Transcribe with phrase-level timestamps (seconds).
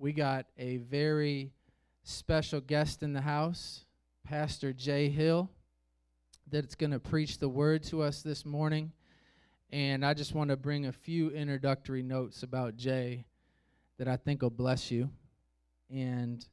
[0.00, 1.52] we got a very
[2.04, 3.84] special guest in the house,
[4.24, 5.50] Pastor Jay Hill,
[6.50, 8.92] that's going to preach the word to us this morning.
[9.70, 13.26] And I just want to bring a few introductory notes about Jay
[13.98, 15.10] that I think will bless you.
[15.90, 16.44] And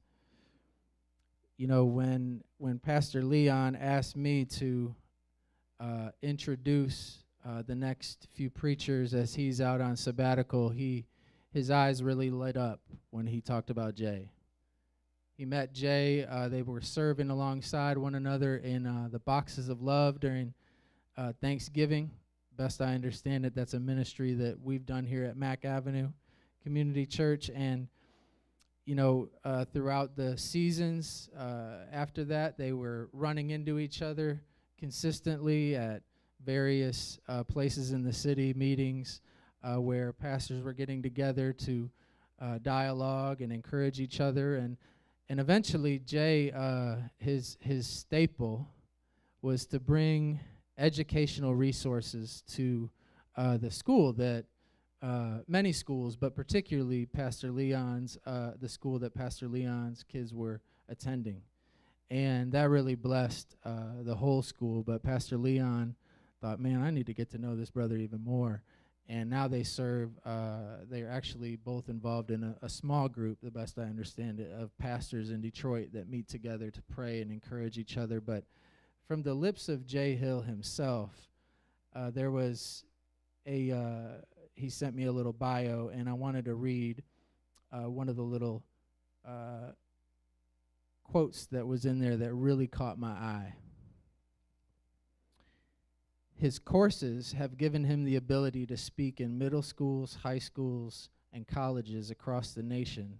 [1.55, 4.93] you know, when when Pastor Leon asked me to
[5.79, 11.05] uh, introduce uh, the next few preachers as he's out on sabbatical, he
[11.51, 14.31] his eyes really lit up when he talked about Jay.
[15.37, 16.25] He met Jay.
[16.25, 20.53] Uh, they were serving alongside one another in uh, the Boxes of Love during
[21.15, 22.11] uh, Thanksgiving.
[22.57, 26.09] Best I understand it, that's a ministry that we've done here at Mack Avenue
[26.63, 27.51] Community Church.
[27.53, 27.87] And,
[28.85, 34.41] you know, uh, throughout the seasons uh, after that, they were running into each other
[34.79, 36.01] consistently at
[36.43, 39.21] various uh, places in the city, meetings
[39.63, 41.89] where pastors were getting together to
[42.61, 44.55] dialogue and encourage each other.
[44.55, 44.77] And
[45.29, 48.67] and eventually Jay, uh, his his staple
[49.41, 50.39] was to bring
[50.77, 52.89] educational resources to
[53.35, 54.45] uh, the school that
[55.01, 60.61] uh, many schools, but particularly Pastor Leon's, uh, the school that Pastor Leon's kids were
[60.89, 61.41] attending,
[62.09, 64.81] and that really blessed uh, the whole school.
[64.81, 65.95] But Pastor Leon
[66.41, 68.63] thought, man, I need to get to know this brother even more
[69.09, 70.11] and now they serve.
[70.25, 74.51] Uh, they're actually both involved in a, a, small group, the best I understand it,
[74.51, 78.19] of pastors in Detroit that meet together to pray and encourage each other.
[78.19, 78.43] But
[79.07, 81.11] from the lips of Jay Hill himself,
[81.95, 82.83] uh, there was
[83.45, 83.71] a.
[83.71, 84.21] Uh,
[84.53, 87.03] he sent me a little bio, and I wanted to read
[87.71, 88.63] uh, one of the little
[89.25, 89.71] uh,
[91.03, 93.53] quotes that was in there that really caught my eye.
[96.37, 101.47] His courses have given him the ability to speak in middle schools, high schools, and
[101.47, 103.19] colleges across the nation,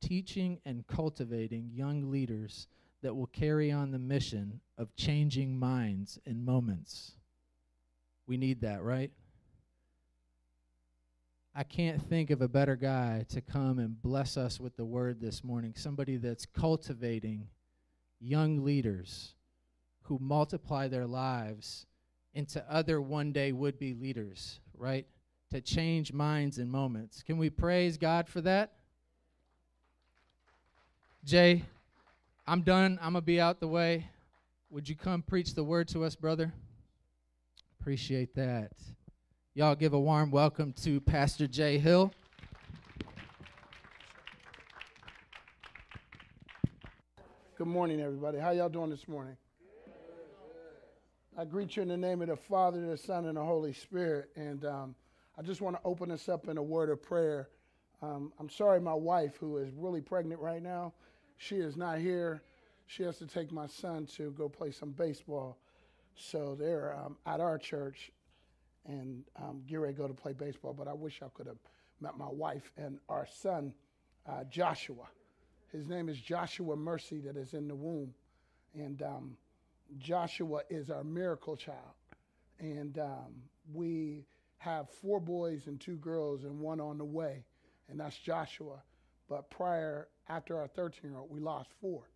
[0.00, 2.66] teaching and cultivating young leaders
[3.02, 7.12] that will carry on the mission of changing minds in moments.
[8.26, 9.12] We need that, right?
[11.54, 15.20] I can't think of a better guy to come and bless us with the word
[15.20, 15.74] this morning.
[15.76, 17.46] Somebody that's cultivating
[18.20, 19.34] young leaders
[20.02, 21.86] who multiply their lives
[22.36, 25.06] into other one day would be leaders, right?
[25.52, 27.22] To change minds and moments.
[27.22, 28.74] Can we praise God for that?
[31.24, 31.64] Jay,
[32.46, 32.98] I'm done.
[33.00, 34.10] I'm going to be out the way.
[34.68, 36.52] Would you come preach the word to us, brother?
[37.80, 38.72] Appreciate that.
[39.54, 42.12] Y'all give a warm welcome to Pastor Jay Hill.
[47.56, 48.36] Good morning, everybody.
[48.36, 49.38] How y'all doing this morning?
[51.38, 54.30] I greet you in the name of the Father, the Son, and the Holy Spirit.
[54.36, 54.94] And um,
[55.38, 57.50] I just want to open us up in a word of prayer.
[58.00, 60.94] Um, I'm sorry, my wife, who is really pregnant right now,
[61.36, 62.42] she is not here.
[62.86, 65.58] She has to take my son to go play some baseball.
[66.14, 68.12] So they're um, at our church
[68.86, 70.72] and um, get ready to go to play baseball.
[70.72, 71.58] But I wish I could have
[72.00, 73.74] met my wife and our son,
[74.26, 75.04] uh, Joshua.
[75.70, 78.14] His name is Joshua Mercy, that is in the womb.
[78.74, 79.36] And um,
[79.98, 81.94] Joshua is our miracle child.
[82.58, 83.34] And um,
[83.72, 84.24] we
[84.58, 87.44] have four boys and two girls and one on the way,
[87.88, 88.82] and that's Joshua.
[89.28, 92.08] But prior, after our 13 year old, we lost four.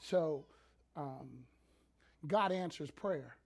[0.00, 0.44] So
[0.96, 1.28] um,
[2.26, 3.36] God answers prayer.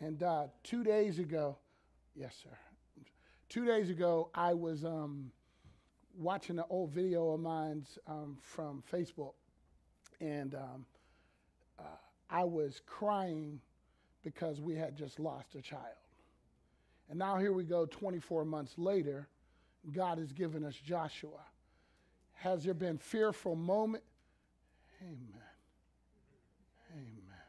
[0.00, 1.56] And uh, two days ago,
[2.14, 2.56] yes, sir.
[3.48, 5.30] Two days ago, I was um,
[6.18, 9.34] watching an old video of mine um, from Facebook,
[10.20, 10.86] and um,
[11.78, 11.82] uh,
[12.30, 13.60] I was crying
[14.22, 15.82] because we had just lost a child.
[17.10, 19.28] And now here we go 24 months later,
[19.92, 21.44] God has given us Joshua.
[22.32, 24.02] Has there been fearful moment?
[25.02, 25.18] Amen.
[26.92, 27.44] Amen.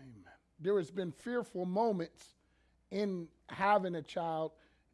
[0.00, 0.32] Amen.
[0.60, 2.34] There has been fearful moments
[2.90, 4.52] in having a child,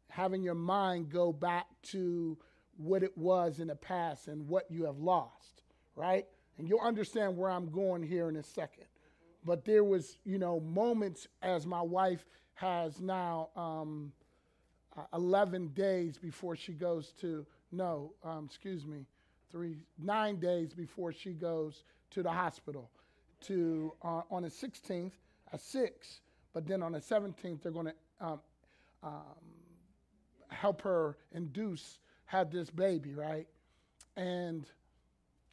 [0.09, 2.37] having your mind go back to
[2.77, 5.63] what it was in the past and what you have lost,
[5.95, 6.27] right?
[6.61, 8.85] And you'll understand where I'm going here in a second.
[9.43, 12.23] But there was, you know, moments as my wife
[12.53, 14.11] has now um,
[14.95, 19.07] uh, 11 days before she goes to, no, um, excuse me,
[19.51, 22.91] three, nine days before she goes to the hospital.
[23.47, 25.13] To uh, on the 16th
[25.51, 26.19] at six,
[26.53, 28.39] but then on the 17th they're going to um,
[29.01, 29.11] um,
[30.49, 33.47] help her induce have this baby, right?
[34.15, 34.67] And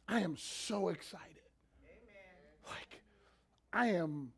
[0.09, 1.25] I am so excited.
[1.85, 2.67] Amen.
[2.67, 3.01] Like,
[3.73, 4.31] I am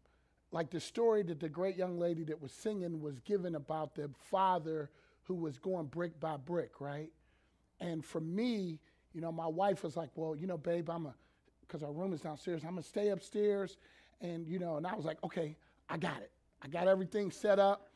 [0.52, 4.10] like the story that the great young lady that was singing was given about the
[4.30, 4.90] father
[5.24, 7.10] who was going brick by brick, right?
[7.82, 8.80] and for me,
[9.14, 11.16] you know, my wife was like, well, you know, babe, I'm a,
[11.62, 13.78] because our room is downstairs, I'm gonna stay upstairs.
[14.22, 15.58] And, you know, and I was like, okay,
[15.90, 16.32] I got it.
[16.62, 17.90] I got everything set up.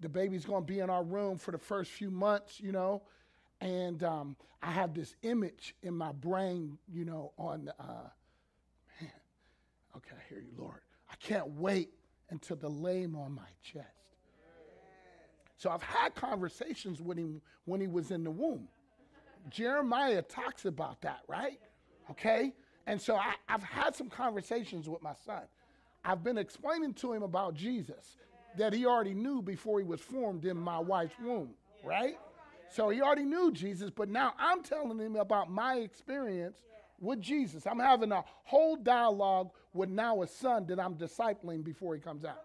[0.00, 3.02] The baby's gonna be in our room for the first few months, you know.
[3.60, 8.08] And um, I have this image in my brain, you know, on, uh,
[9.00, 9.12] man,
[9.96, 10.80] okay, I hear you, Lord.
[11.10, 11.90] I can't wait
[12.30, 13.86] until the lame on my chest.
[15.56, 18.68] So I've had conversations with him when he was in the womb.
[19.50, 21.60] Jeremiah talks about that, right?
[22.10, 22.54] Okay?
[22.86, 25.42] And so I, have had some conversations with my son.
[26.04, 28.16] I've been explaining to him about Jesus
[28.56, 31.50] that he already knew before he was formed in my wife's womb,
[31.84, 32.18] right?
[32.70, 36.62] So he already knew Jesus, but now I'm telling him about my experience
[37.00, 37.66] with Jesus.
[37.66, 42.24] I'm having a whole dialogue with now a son that I'm discipling before he comes
[42.24, 42.42] out.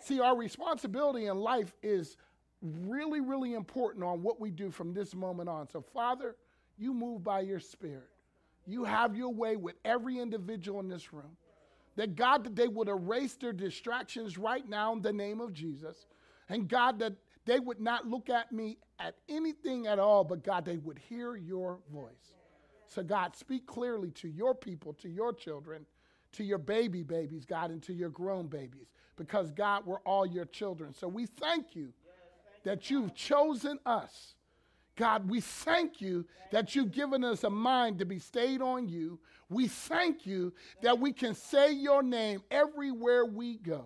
[0.00, 2.16] See, our responsibility in life is
[2.62, 5.68] really, really important on what we do from this moment on.
[5.68, 6.36] So, Father,
[6.78, 8.08] you move by your Spirit.
[8.66, 11.36] You have your way with every individual in this room.
[11.94, 16.06] That God, that they would erase their distractions right now in the name of Jesus.
[16.48, 17.14] And God, that
[17.46, 21.36] they would not look at me at anything at all, but God, they would hear
[21.36, 22.34] your voice.
[22.88, 25.86] So, God, speak clearly to your people, to your children,
[26.32, 28.92] to your baby babies, God, and to your grown babies.
[29.16, 30.92] Because, God, we're all your children.
[30.92, 31.92] So, we thank you
[32.64, 34.34] that you've chosen us.
[34.96, 39.20] God, we thank you that you've given us a mind to be stayed on you.
[39.48, 40.52] We thank you
[40.82, 43.84] that we can say your name everywhere we go.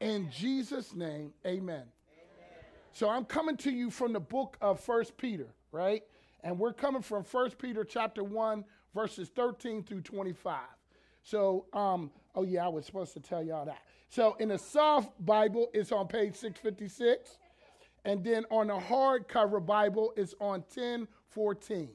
[0.00, 1.84] In Jesus' name, amen.
[2.92, 6.02] So I'm coming to you from the book of First Peter, right?
[6.42, 8.64] And we're coming from First Peter chapter 1,
[8.94, 10.58] verses 13 through 25.
[11.22, 13.78] So, um, oh yeah, I was supposed to tell y'all that.
[14.08, 17.38] So in the soft Bible, it's on page 656.
[18.04, 21.90] And then on the hardcover Bible, it's on 1014.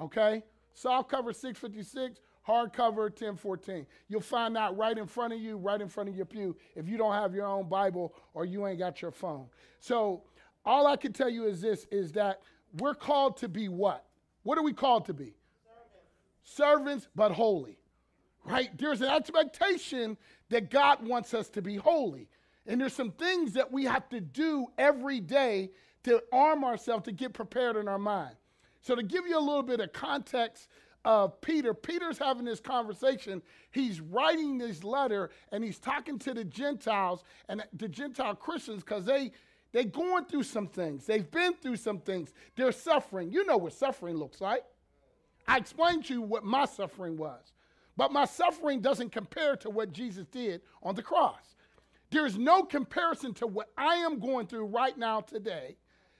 [0.00, 0.42] Okay?
[0.72, 3.86] Soft cover 656, hardcover 1014.
[4.08, 6.88] You'll find that right in front of you, right in front of your pew, if
[6.88, 9.46] you don't have your own Bible or you ain't got your phone.
[9.78, 10.22] So
[10.64, 12.40] all I can tell you is this is that
[12.78, 14.04] we're called to be what?
[14.42, 15.34] What are we called to be?
[16.44, 17.78] Servants, Servants but holy.
[18.44, 18.76] Right?
[18.78, 20.16] There's an expectation
[20.48, 22.28] that God wants us to be holy.
[22.66, 25.70] And there's some things that we have to do every day
[26.04, 28.34] to arm ourselves to get prepared in our mind.
[28.82, 30.68] So, to give you a little bit of context
[31.04, 33.42] of Peter, Peter's having this conversation.
[33.70, 39.06] He's writing this letter and he's talking to the Gentiles and the Gentile Christians because
[39.06, 39.32] they,
[39.72, 41.06] they're going through some things.
[41.06, 42.32] They've been through some things.
[42.56, 43.30] They're suffering.
[43.32, 44.64] You know what suffering looks like.
[45.48, 47.52] I explained to you what my suffering was.
[47.96, 51.54] But my suffering doesn't compare to what Jesus did on the cross.
[52.10, 55.76] There is no comparison to what I am going through right now today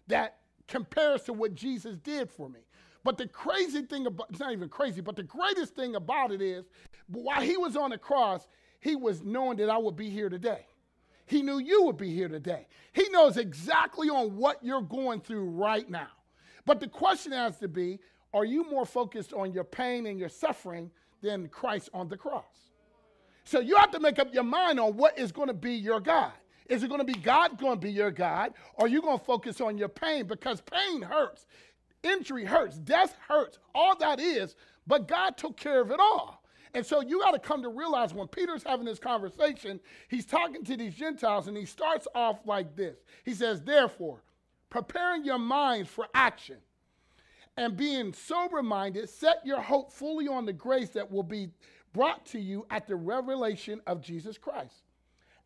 [0.08, 0.38] that
[0.68, 2.60] compares to what Jesus did for me.
[3.02, 6.42] But the crazy thing about it's not even crazy, but the greatest thing about it
[6.42, 6.66] is
[7.08, 8.46] while he was on the cross,
[8.80, 10.66] he was knowing that I would be here today.
[11.26, 12.66] He knew you would be here today.
[12.92, 16.08] He knows exactly on what you're going through right now.
[16.66, 18.00] But the question has to be
[18.32, 20.90] are you more focused on your pain and your suffering
[21.22, 22.44] than Christ on the cross?
[23.44, 26.00] So you have to make up your mind on what is going to be your
[26.00, 26.32] God.
[26.68, 28.52] Is it going to be God going to be your God?
[28.74, 30.26] Or are you going to focus on your pain?
[30.26, 31.46] Because pain hurts,
[32.02, 34.56] injury hurts, death hurts, all that is,
[34.86, 36.42] but God took care of it all.
[36.72, 40.64] And so you got to come to realize when Peter's having this conversation, he's talking
[40.64, 42.98] to these Gentiles and he starts off like this.
[43.24, 44.22] He says, Therefore,
[44.68, 46.58] preparing your minds for action
[47.56, 51.48] and being sober minded, set your hope fully on the grace that will be
[51.92, 54.84] brought to you at the revelation of Jesus Christ.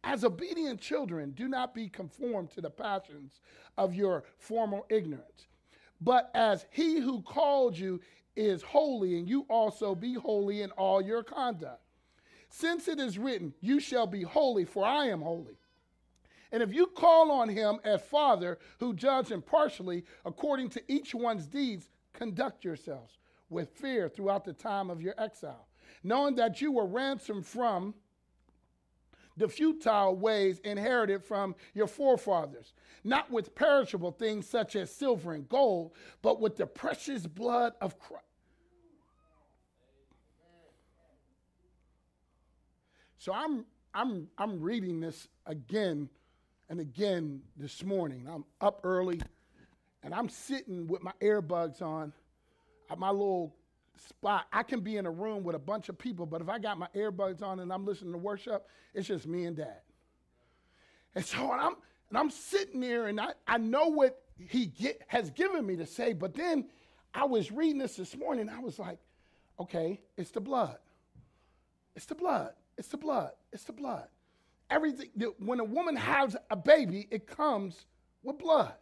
[0.03, 3.41] As obedient children, do not be conformed to the passions
[3.79, 5.47] of your former ignorance,
[6.01, 8.01] but as he who called you
[8.37, 11.81] is holy, and you also be holy in all your conduct.
[12.49, 15.59] Since it is written, You shall be holy, for I am holy.
[16.53, 21.47] And if you call on him as Father, who judge impartially according to each one's
[21.47, 23.19] deeds, conduct yourselves
[23.51, 25.67] with fear throughout the time of your exile
[26.05, 27.95] knowing that you were ransomed from
[29.37, 32.73] the futile ways inherited from your forefathers,
[33.03, 37.99] not with perishable things such as silver and gold, but with the precious blood of
[37.99, 38.25] Christ.
[43.19, 43.65] So I'm
[43.95, 46.09] I'm I'm reading this again
[46.69, 48.27] and again this morning.
[48.31, 49.21] I'm up early
[50.03, 52.13] and I'm sitting with my earbuds on
[52.97, 53.55] my little
[53.97, 54.47] spot.
[54.53, 56.79] I can be in a room with a bunch of people, but if I got
[56.79, 59.81] my earbuds on and I'm listening to worship, it's just me and dad.
[61.15, 61.77] And so I'm
[62.09, 65.87] and I'm sitting there and I, I know what he get, has given me to
[65.87, 66.67] say, but then
[67.13, 68.49] I was reading this this morning.
[68.49, 68.99] I was like,
[69.59, 70.77] okay, it's the blood.
[71.97, 72.53] It's the blood.
[72.77, 73.31] It's the blood.
[73.53, 74.09] It's the blood.
[74.71, 77.87] Everything, when a woman has a baby, it comes
[78.23, 78.75] with blood.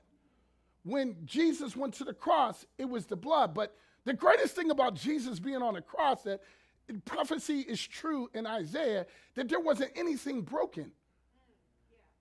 [0.84, 3.54] When Jesus went to the cross, it was the blood.
[3.54, 3.74] But
[4.04, 6.40] the greatest thing about Jesus being on the cross that
[7.04, 10.92] prophecy is true in Isaiah that there wasn't anything broken.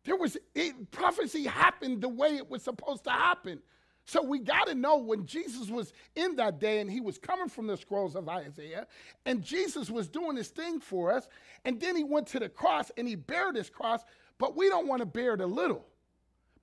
[0.03, 3.61] There was it, prophecy happened the way it was supposed to happen.
[4.05, 7.47] So we got to know when Jesus was in that day and he was coming
[7.47, 8.87] from the scrolls of Isaiah,
[9.25, 11.27] and Jesus was doing his thing for us,
[11.65, 14.03] and then he went to the cross and he bared his cross,
[14.39, 15.85] but we don't want to bear it a little,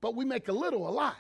[0.01, 1.17] but we make a little a lot.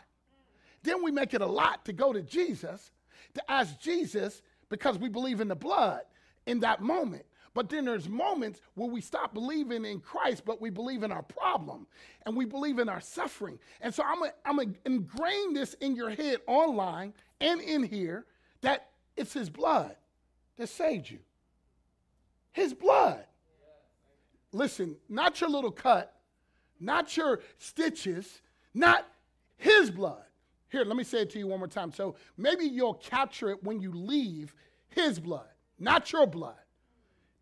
[0.82, 2.90] Then we make it a lot to go to Jesus,
[3.34, 6.02] to ask Jesus, because we believe in the blood
[6.46, 7.24] in that moment.
[7.54, 11.22] But then there's moments where we stop believing in Christ, but we believe in our
[11.22, 11.86] problem
[12.24, 13.58] and we believe in our suffering.
[13.80, 18.26] And so I'm going to ingrain this in your head online and in here
[18.60, 19.96] that it's His blood
[20.56, 21.18] that saved you.
[22.52, 23.24] His blood.
[24.52, 26.14] Listen, not your little cut,
[26.78, 28.40] not your stitches,
[28.72, 29.06] not
[29.56, 30.22] His blood.
[30.70, 31.92] Here, let me say it to you one more time.
[31.92, 34.54] So maybe you'll capture it when you leave
[34.90, 35.48] His blood,
[35.78, 36.56] not your blood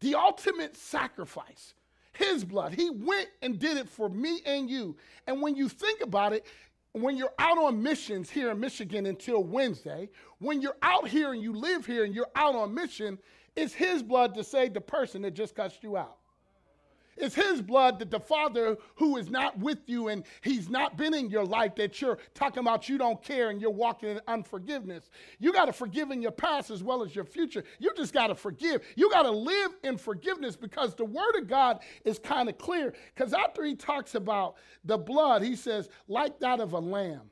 [0.00, 1.74] the ultimate sacrifice,
[2.12, 2.74] his blood.
[2.74, 4.96] He went and did it for me and you.
[5.26, 6.46] And when you think about it,
[6.92, 11.42] when you're out on missions here in Michigan until Wednesday, when you're out here and
[11.42, 13.18] you live here and you're out on mission,
[13.54, 16.16] it's his blood to save the person that just cussed you out.
[17.16, 21.14] It's his blood that the father who is not with you and he's not been
[21.14, 25.10] in your life that you're talking about you don't care and you're walking in unforgiveness.
[25.38, 27.64] You got to forgive in your past as well as your future.
[27.78, 28.82] You just got to forgive.
[28.96, 32.92] You got to live in forgiveness because the word of God is kind of clear.
[33.14, 37.30] Because after he talks about the blood, he says, like that of a lamb,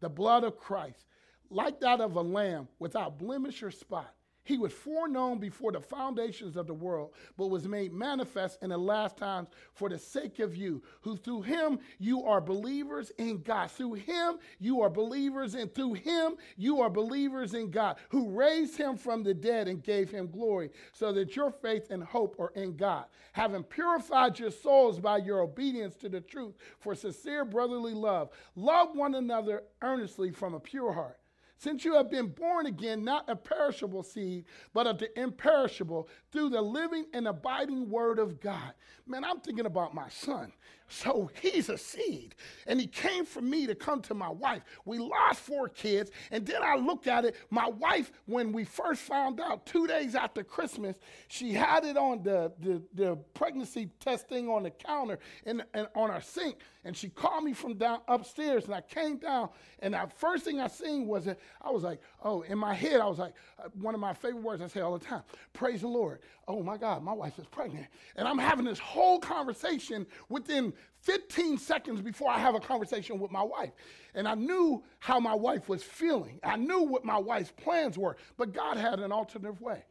[0.00, 1.04] the blood of Christ,
[1.50, 4.14] like that of a lamb without blemish or spot.
[4.44, 8.78] He was foreknown before the foundations of the world, but was made manifest in the
[8.78, 13.70] last times for the sake of you, who through him you are believers in God.
[13.70, 18.76] Through him you are believers, and through him you are believers in God, who raised
[18.76, 22.52] him from the dead and gave him glory, so that your faith and hope are
[22.56, 23.04] in God.
[23.34, 28.96] Having purified your souls by your obedience to the truth for sincere brotherly love, love
[28.96, 31.18] one another earnestly from a pure heart
[31.62, 36.48] since you have been born again, not a perishable seed, but of the imperishable, through
[36.48, 38.72] the living and abiding word of God.
[39.06, 40.52] Man, I'm thinking about my son.
[40.92, 42.34] So he's a seed.
[42.66, 44.62] And he came for me to come to my wife.
[44.84, 46.10] We lost four kids.
[46.30, 47.34] And then I looked at it.
[47.48, 50.96] My wife, when we first found out, two days after Christmas,
[51.28, 56.10] she had it on the, the, the pregnancy testing on the counter and, and on
[56.10, 56.56] our sink.
[56.84, 58.66] And she called me from down upstairs.
[58.66, 59.48] And I came down.
[59.78, 63.00] And the first thing I seen was that I was like, oh, in my head,
[63.00, 65.22] I was like, uh, one of my favorite words I say all the time
[65.54, 66.20] praise the Lord.
[66.48, 67.86] Oh my God, my wife is pregnant.
[68.16, 70.72] And I'm having this whole conversation within
[71.02, 73.72] 15 seconds before I have a conversation with my wife.
[74.14, 76.38] And I knew how my wife was feeling.
[76.44, 79.84] I knew what my wife's plans were, but God had an alternative way.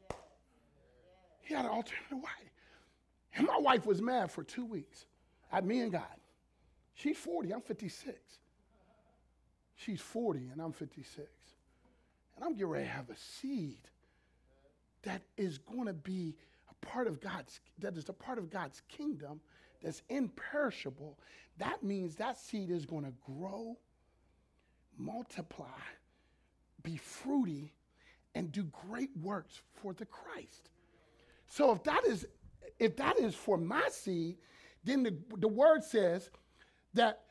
[1.41, 2.50] He had an alternative way.
[3.36, 5.05] And my wife was mad for two weeks
[5.51, 6.03] at me and God.
[6.93, 8.17] She's 40, I'm 56.
[9.75, 11.27] She's 40 and I'm 56.
[12.36, 13.79] And I'm getting ready to have a seed
[15.03, 16.36] that is going to be
[16.69, 19.41] a part of God's, that is a part of God's kingdom
[19.81, 21.17] that's imperishable,
[21.57, 23.77] that means that seed is going to grow,
[24.97, 25.67] multiply,
[26.83, 27.73] be fruity,
[28.35, 30.69] and do great works for the Christ.
[31.47, 32.25] So if that is
[32.79, 34.38] if that is for my seed,
[34.83, 36.29] then the, the word says
[36.93, 37.21] that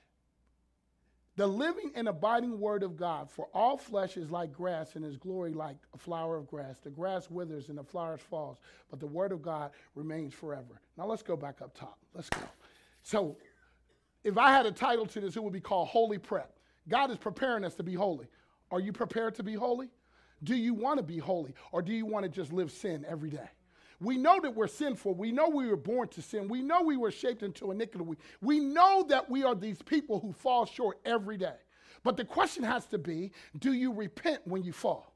[1.40, 5.16] the living and abiding word of God, for all flesh is like grass, and his
[5.16, 6.76] glory like a flower of grass.
[6.85, 8.59] The grass withers and the flowers falls,
[8.90, 10.82] but the word of God remains forever.
[10.99, 11.99] Now let's go back up top.
[12.14, 12.42] Let's go.
[13.02, 13.38] So,
[14.23, 16.59] if I had a title to this, it would be called Holy Prep.
[16.88, 18.26] God is preparing us to be holy.
[18.70, 19.88] Are you prepared to be holy?
[20.44, 23.30] Do you want to be holy, or do you want to just live sin every
[23.30, 23.49] day?
[24.00, 25.14] We know that we're sinful.
[25.14, 26.49] We know we were born to sin.
[26.49, 28.04] We know we were shaped into iniquity.
[28.04, 31.57] We, we know that we are these people who fall short every day.
[32.02, 35.14] But the question has to be do you repent when you fall?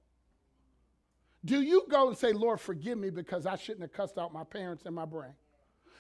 [1.45, 4.45] Do you go and say, Lord, forgive me because I shouldn't have cussed out my
[4.45, 5.33] parents and my brain?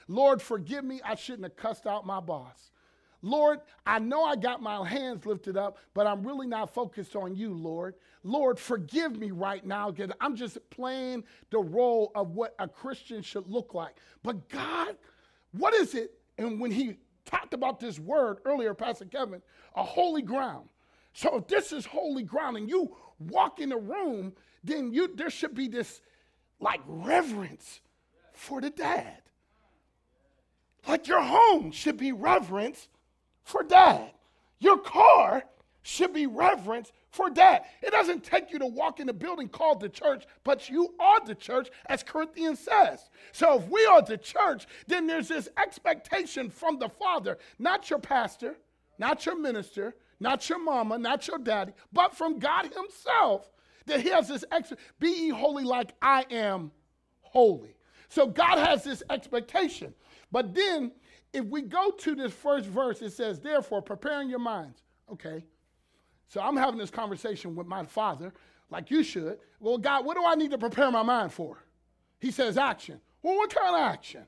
[0.08, 2.70] Lord, forgive me, I shouldn't have cussed out my boss.
[3.24, 7.34] Lord, I know I got my hands lifted up, but I'm really not focused on
[7.34, 7.94] you, Lord.
[8.22, 13.22] Lord, forgive me right now because I'm just playing the role of what a Christian
[13.22, 13.96] should look like.
[14.22, 14.96] But God,
[15.52, 16.12] what is it?
[16.36, 19.40] And when he talked about this word earlier, Pastor Kevin,
[19.74, 20.68] a holy ground.
[21.14, 25.30] So if this is holy ground and you walk in a room, then you there
[25.30, 26.02] should be this
[26.60, 27.80] like reverence
[28.34, 29.22] for the dad.
[30.86, 32.88] Like your home should be reverence
[33.44, 34.10] for dad.
[34.58, 35.44] Your car
[35.82, 37.64] should be reverence for dad.
[37.82, 41.24] It doesn't take you to walk in a building called the church, but you are
[41.24, 43.10] the church, as Corinthians says.
[43.32, 47.98] So if we are the church, then there's this expectation from the Father, not your
[47.98, 48.56] pastor,
[48.98, 53.50] not your minister, not your mama, not your daddy, but from God Himself,
[53.86, 56.72] that He has this ex- be ye holy like I am
[57.20, 57.76] holy.
[58.08, 59.92] So God has this expectation.
[60.32, 60.92] But then,
[61.34, 64.82] if we go to this first verse, it says, Therefore, preparing your minds.
[65.12, 65.44] Okay.
[66.28, 68.32] So I'm having this conversation with my father,
[68.70, 69.38] like you should.
[69.60, 71.58] Well, God, what do I need to prepare my mind for?
[72.20, 73.00] He says, action.
[73.22, 74.24] Well, what kind of action?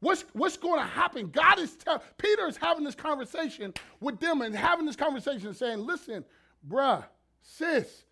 [0.00, 1.30] What's, what's going to happen?
[1.30, 5.78] God is telling, Peter is having this conversation with them and having this conversation saying,
[5.78, 6.24] listen,
[6.68, 7.04] bruh,
[7.42, 8.04] sis,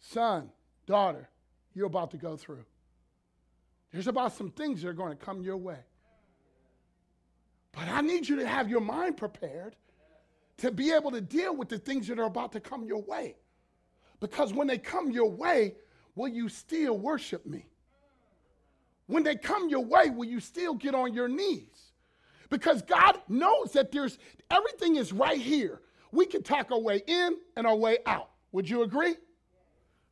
[0.00, 0.50] son,
[0.86, 1.28] daughter,
[1.74, 2.64] you're about to go through.
[3.92, 5.78] There's about some things that are going to come your way.
[7.74, 9.76] But I need you to have your mind prepared
[10.58, 13.36] to be able to deal with the things that are about to come your way.
[14.20, 15.74] Because when they come your way,
[16.14, 17.66] will you still worship me?
[19.06, 21.92] When they come your way, will you still get on your knees?
[22.48, 24.18] Because God knows that there's
[24.50, 25.80] everything is right here.
[26.12, 28.30] We can talk our way in and our way out.
[28.52, 29.16] Would you agree?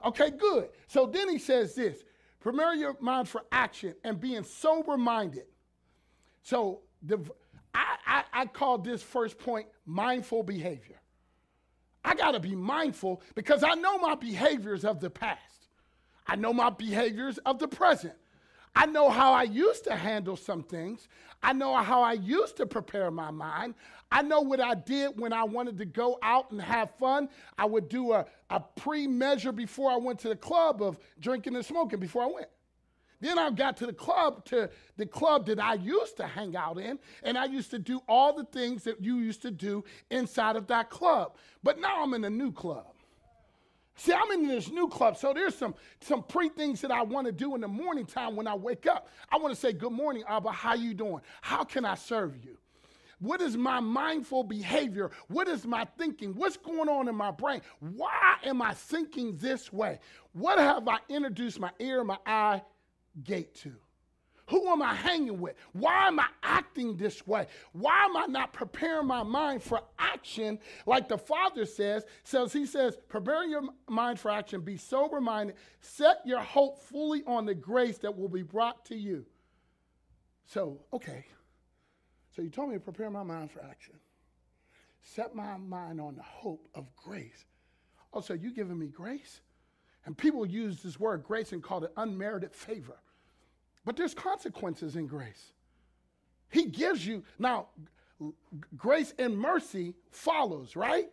[0.04, 0.70] Okay, good.
[0.88, 2.02] So then he says this
[2.40, 5.44] prepare your mind for action and being sober minded.
[6.42, 7.20] So the,
[7.74, 11.00] I, I, call this first point mindful behavior.
[12.04, 15.40] I got to be mindful because I know my behaviors of the past.
[16.26, 18.14] I know my behaviors of the present.
[18.74, 21.08] I know how I used to handle some things.
[21.42, 23.74] I know how I used to prepare my mind.
[24.10, 27.28] I know what I did when I wanted to go out and have fun.
[27.58, 31.56] I would do a, a pre measure before I went to the club of drinking
[31.56, 32.48] and smoking before I went.
[33.22, 36.76] Then I got to the club, to the club that I used to hang out
[36.76, 40.56] in, and I used to do all the things that you used to do inside
[40.56, 41.36] of that club.
[41.62, 42.86] But now I'm in a new club.
[43.94, 47.26] See, I'm in this new club, so there's some some pre things that I want
[47.28, 49.08] to do in the morning time when I wake up.
[49.30, 50.50] I want to say, "Good morning, Abba.
[50.50, 51.20] How you doing?
[51.42, 52.58] How can I serve you?"
[53.20, 55.12] What is my mindful behavior?
[55.28, 56.34] What is my thinking?
[56.34, 57.62] What's going on in my brain?
[57.78, 60.00] Why am I thinking this way?
[60.32, 62.62] What have I introduced my ear, my eye,
[63.24, 63.72] gate to?
[64.46, 65.54] Who am I hanging with?
[65.72, 67.46] Why am I acting this way?
[67.72, 72.04] Why am I not preparing my mind for action like the Father says?
[72.24, 77.22] Says he says, prepare your mind for action, be sober minded, set your hope fully
[77.26, 79.24] on the grace that will be brought to you.
[80.44, 81.24] So, okay.
[82.34, 83.94] So you told me to prepare my mind for action.
[85.02, 87.46] Set my mind on the hope of grace.
[88.12, 89.40] Oh, so you giving me grace?
[90.04, 92.96] And people use this word grace and call it unmerited favor.
[93.84, 95.52] But there's consequences in grace.
[96.50, 97.68] He gives you, now,
[98.76, 101.08] grace and mercy follows, right?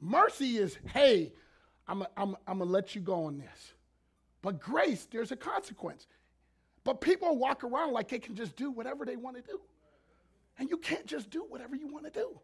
[0.00, 1.32] Mercy is, hey,
[1.86, 3.72] I'm going to let you go on this.
[4.42, 6.06] But grace, there's a consequence.
[6.84, 9.60] But people walk around like they can just do whatever they want to do.
[10.58, 12.40] And you can't just do whatever you want to do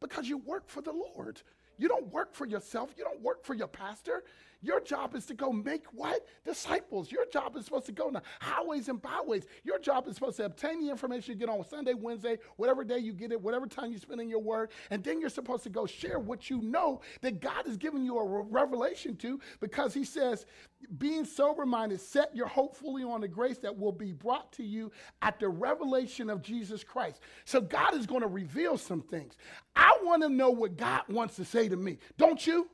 [0.00, 1.40] because you work for the Lord.
[1.78, 2.94] You don't work for yourself.
[2.96, 4.24] You don't work for your pastor.
[4.66, 6.26] Your job is to go make what?
[6.44, 7.12] Disciples.
[7.12, 9.46] Your job is supposed to go the highways and byways.
[9.62, 12.98] Your job is supposed to obtain the information you get on Sunday, Wednesday, whatever day
[12.98, 14.70] you get it, whatever time you spend in your word.
[14.90, 18.18] And then you're supposed to go share what you know that God has given you
[18.18, 20.46] a revelation to because He says,
[20.98, 24.64] being sober minded, set your hope fully on the grace that will be brought to
[24.64, 24.90] you
[25.22, 27.20] at the revelation of Jesus Christ.
[27.44, 29.36] So God is going to reveal some things.
[29.76, 31.98] I want to know what God wants to say to me.
[32.18, 32.68] Don't you?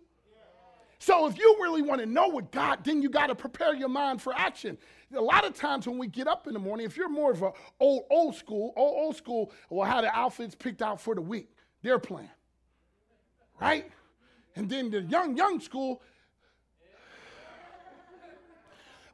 [1.02, 3.88] So if you really want to know what God, then you got to prepare your
[3.88, 4.78] mind for action.
[5.12, 7.42] A lot of times when we get up in the morning, if you're more of
[7.42, 11.20] a old old school, old, old school will how the outfits picked out for the
[11.20, 11.56] week.
[11.82, 12.30] Their plan.
[13.60, 13.90] Right?
[14.54, 16.02] And then the young, young school,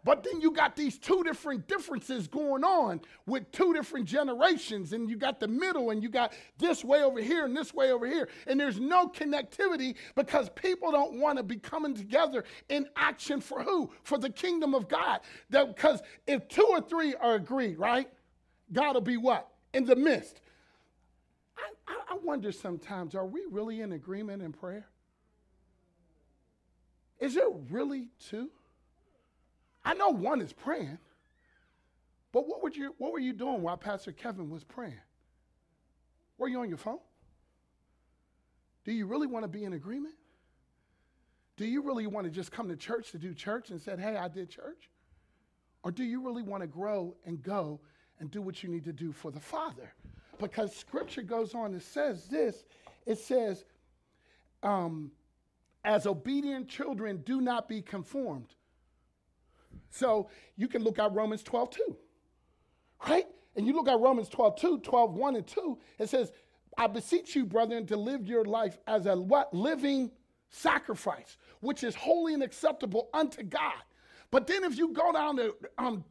[0.04, 5.10] But then you got these two different differences going on with two different generations, and
[5.10, 8.06] you got the middle, and you got this way over here and this way over
[8.06, 8.28] here.
[8.46, 13.62] And there's no connectivity because people don't want to be coming together in action for
[13.62, 13.90] who?
[14.02, 15.20] For the kingdom of God.
[15.50, 18.08] Because if two or three are agreed, right?
[18.72, 19.48] God will be what?
[19.74, 20.40] In the midst.
[21.88, 24.86] I, I, wonder sometimes, are we really in agreement in prayer?
[27.18, 28.50] Is there really two?
[29.88, 30.98] I know one is praying,
[32.30, 35.00] but what, would you, what were you doing while Pastor Kevin was praying?
[36.36, 36.98] Were you on your phone?
[38.84, 40.14] Do you really want to be in agreement?
[41.56, 44.18] Do you really want to just come to church to do church and said, hey,
[44.18, 44.90] I did church?
[45.82, 47.80] Or do you really want to grow and go
[48.20, 49.94] and do what you need to do for the Father?
[50.38, 52.66] Because scripture goes on and says this
[53.06, 53.64] it says,
[54.62, 55.12] um,
[55.82, 58.54] as obedient children, do not be conformed.
[59.90, 61.96] So you can look at Romans 12, 2,
[63.08, 63.26] right?
[63.56, 66.32] And you look at Romans 12, 2, 12, 1 and 2, it says,
[66.76, 69.52] I beseech you, brethren, to live your life as a what?
[69.52, 70.10] Living
[70.50, 73.82] sacrifice, which is holy and acceptable unto God.
[74.30, 76.04] But then if you go down to um,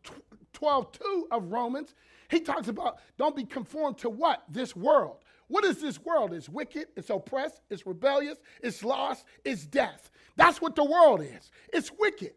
[0.54, 1.96] 12, 2 of Romans,
[2.30, 4.44] he talks about don't be conformed to what?
[4.50, 5.18] This world.
[5.48, 6.34] What is this world?
[6.34, 10.12] It's wicked, it's oppressed, it's rebellious, it's lost, it's death.
[10.36, 11.52] That's what the world is.
[11.72, 12.34] It's wicked.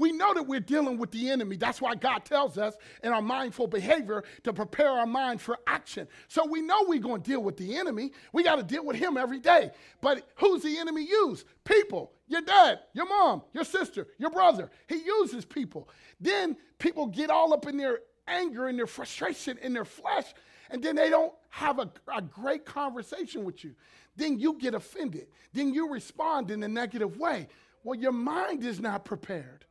[0.00, 1.56] We know that we're dealing with the enemy.
[1.56, 6.08] That's why God tells us in our mindful behavior to prepare our mind for action.
[6.28, 8.12] So we know we're going to deal with the enemy.
[8.32, 9.70] We got to deal with him every day.
[10.00, 11.44] But who's the enemy use?
[11.64, 12.12] People.
[12.28, 14.70] Your dad, your mom, your sister, your brother.
[14.88, 15.88] He uses people.
[16.20, 20.32] Then people get all up in their anger and their frustration in their flesh,
[20.70, 23.74] and then they don't have a, a great conversation with you.
[24.16, 25.26] Then you get offended.
[25.52, 27.48] Then you respond in a negative way.
[27.82, 29.64] Well, your mind is not prepared.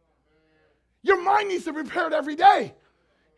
[1.01, 2.73] Your mind needs to be prepared every day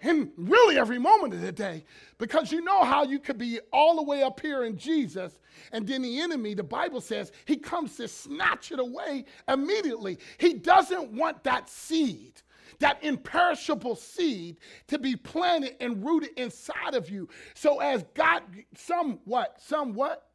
[0.01, 1.85] and really every moment of the day
[2.17, 5.37] because you know how you could be all the way up here in Jesus
[5.71, 10.17] and then the enemy, the Bible says, he comes to snatch it away immediately.
[10.37, 12.41] He doesn't want that seed.
[12.79, 17.29] That imperishable seed to be planted and rooted inside of you.
[17.53, 18.41] So as God,
[18.75, 19.61] some what?
[19.61, 20.27] Some what?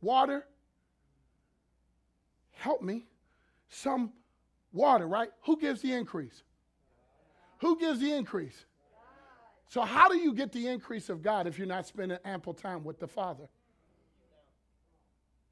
[0.00, 0.46] Water.
[2.52, 3.06] Help me.
[3.68, 4.12] Some
[4.76, 5.30] water, right?
[5.44, 6.42] Who gives the increase?
[7.58, 8.66] Who gives the increase?
[9.68, 12.84] So, how do you get the increase of God if you're not spending ample time
[12.84, 13.48] with the Father?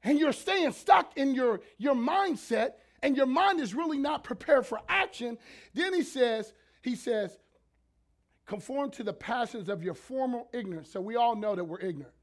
[0.03, 4.65] And you're staying stuck in your, your mindset, and your mind is really not prepared
[4.65, 5.37] for action.
[5.73, 7.37] Then he says, he says,
[8.45, 10.91] conform to the passions of your former ignorance.
[10.91, 12.13] So we all know that we're ignorant.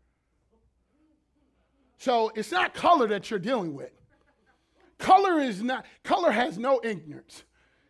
[1.99, 3.93] So it's not color that you're dealing with.
[5.03, 7.43] Color is not, color has no ignorance.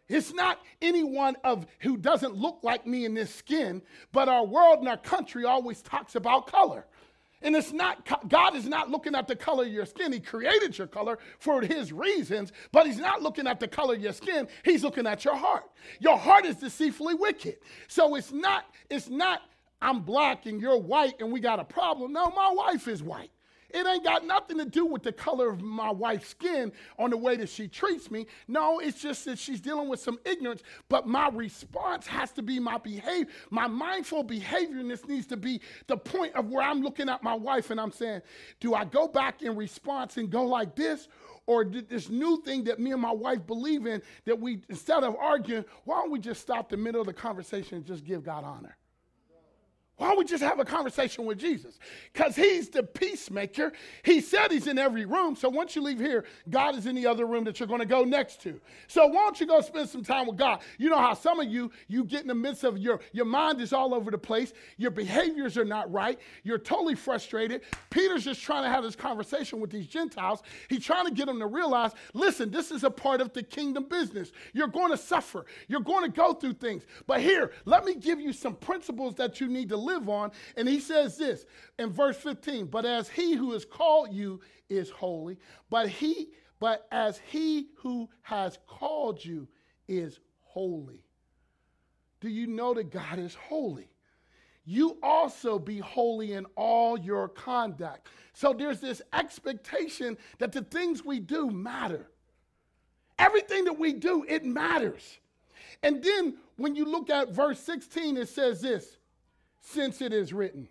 [0.09, 4.79] It's not anyone of who doesn't look like me in this skin, but our world
[4.79, 6.87] and our country always talks about color.
[7.43, 10.11] And it's not, God is not looking at the color of your skin.
[10.11, 14.01] He created your color for his reasons, but he's not looking at the color of
[14.01, 14.49] your skin.
[14.65, 15.65] He's looking at your heart.
[16.01, 17.59] Your heart is deceitfully wicked.
[17.89, 19.43] So it's not, it's not,
[19.83, 22.15] I'm black and you're white and we got a problem.
[22.15, 23.31] No, my wife is white.
[23.73, 27.17] It ain't got nothing to do with the color of my wife's skin on the
[27.17, 28.27] way that she treats me.
[28.49, 30.63] No, it's just that she's dealing with some ignorance.
[30.89, 33.33] But my response has to be my behavior.
[33.51, 37.23] My mindful behavior in this needs to be the point of where I'm looking at
[37.23, 38.23] my wife and I'm saying,
[38.61, 41.09] do I go back in response and go like this?
[41.47, 45.17] Or this new thing that me and my wife believe in that we, instead of
[45.17, 48.45] arguing, why don't we just stop the middle of the conversation and just give God
[48.45, 48.77] honor?
[50.03, 51.79] Why don't we just have a conversation with Jesus?
[52.13, 53.73] Because he's the peacemaker.
[54.03, 55.37] He said he's in every room.
[55.37, 57.87] So once you leave here, God is in the other room that you're going to
[57.87, 58.61] go next to.
[58.89, 60.59] So why don't you go spend some time with God?
[60.77, 63.61] You know how some of you, you get in the midst of your, your mind
[63.61, 64.53] is all over the place.
[64.77, 66.19] Your behaviors are not right.
[66.43, 67.61] You're totally frustrated.
[67.91, 70.43] Peter's just trying to have this conversation with these Gentiles.
[70.69, 73.85] He's trying to get them to realize, listen, this is a part of the kingdom
[73.89, 74.33] business.
[74.53, 75.47] You're going to suffer.
[75.69, 76.83] You're going to go through things.
[77.07, 80.33] But here, let me give you some principles that you need to live live on.
[80.57, 81.45] And he says this
[81.79, 85.39] in verse 15, but as he who has called you is holy,
[85.71, 86.29] but he
[86.63, 89.49] but as he who has called you
[89.89, 91.05] is holy.
[92.21, 93.89] Do you know that God is holy?
[94.65, 98.07] You also be holy in all your conduct.
[98.33, 102.09] So there's this expectation that the things we do matter.
[103.19, 105.19] Everything that we do, it matters.
[105.83, 108.99] And then when you look at verse 16, it says this
[109.63, 110.69] since it is written.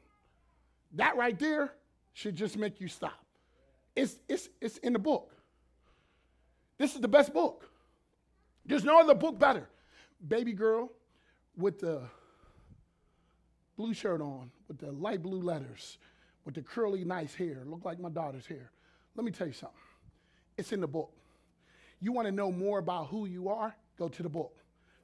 [0.94, 1.74] That right there
[2.14, 3.26] should just make you stop.
[3.96, 5.34] It's, it's, it's in the book.
[6.78, 7.70] This is the best book.
[8.66, 9.68] There's no other book better.
[10.28, 10.92] Baby girl
[11.58, 12.02] with the
[13.76, 15.98] blue shirt on, with the light blue letters,
[16.46, 18.72] with the curly, nice hair, look like my daughter's hair.
[19.16, 19.78] Let me tell you something.
[20.58, 21.12] It's in the book.
[22.00, 23.76] You want to know more about who you are?
[23.98, 24.56] Go to the book.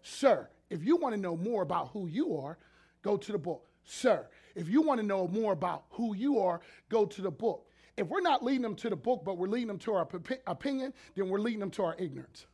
[0.02, 2.58] Sir, if you want to know more about who you are,
[3.02, 3.67] go to the book.
[3.90, 7.66] Sir, if you want to know more about who you are, go to the book.
[7.96, 10.08] If we're not leading them to the book, but we're leading them to our
[10.46, 12.46] opinion, then we're leading them to our ignorance.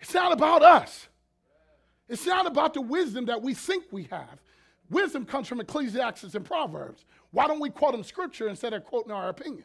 [0.00, 1.06] It's not about us.
[2.08, 4.40] It's not about the wisdom that we think we have.
[4.90, 7.04] Wisdom comes from Ecclesiastes and Proverbs.
[7.30, 9.64] Why don't we quote them scripture instead of quoting our opinion?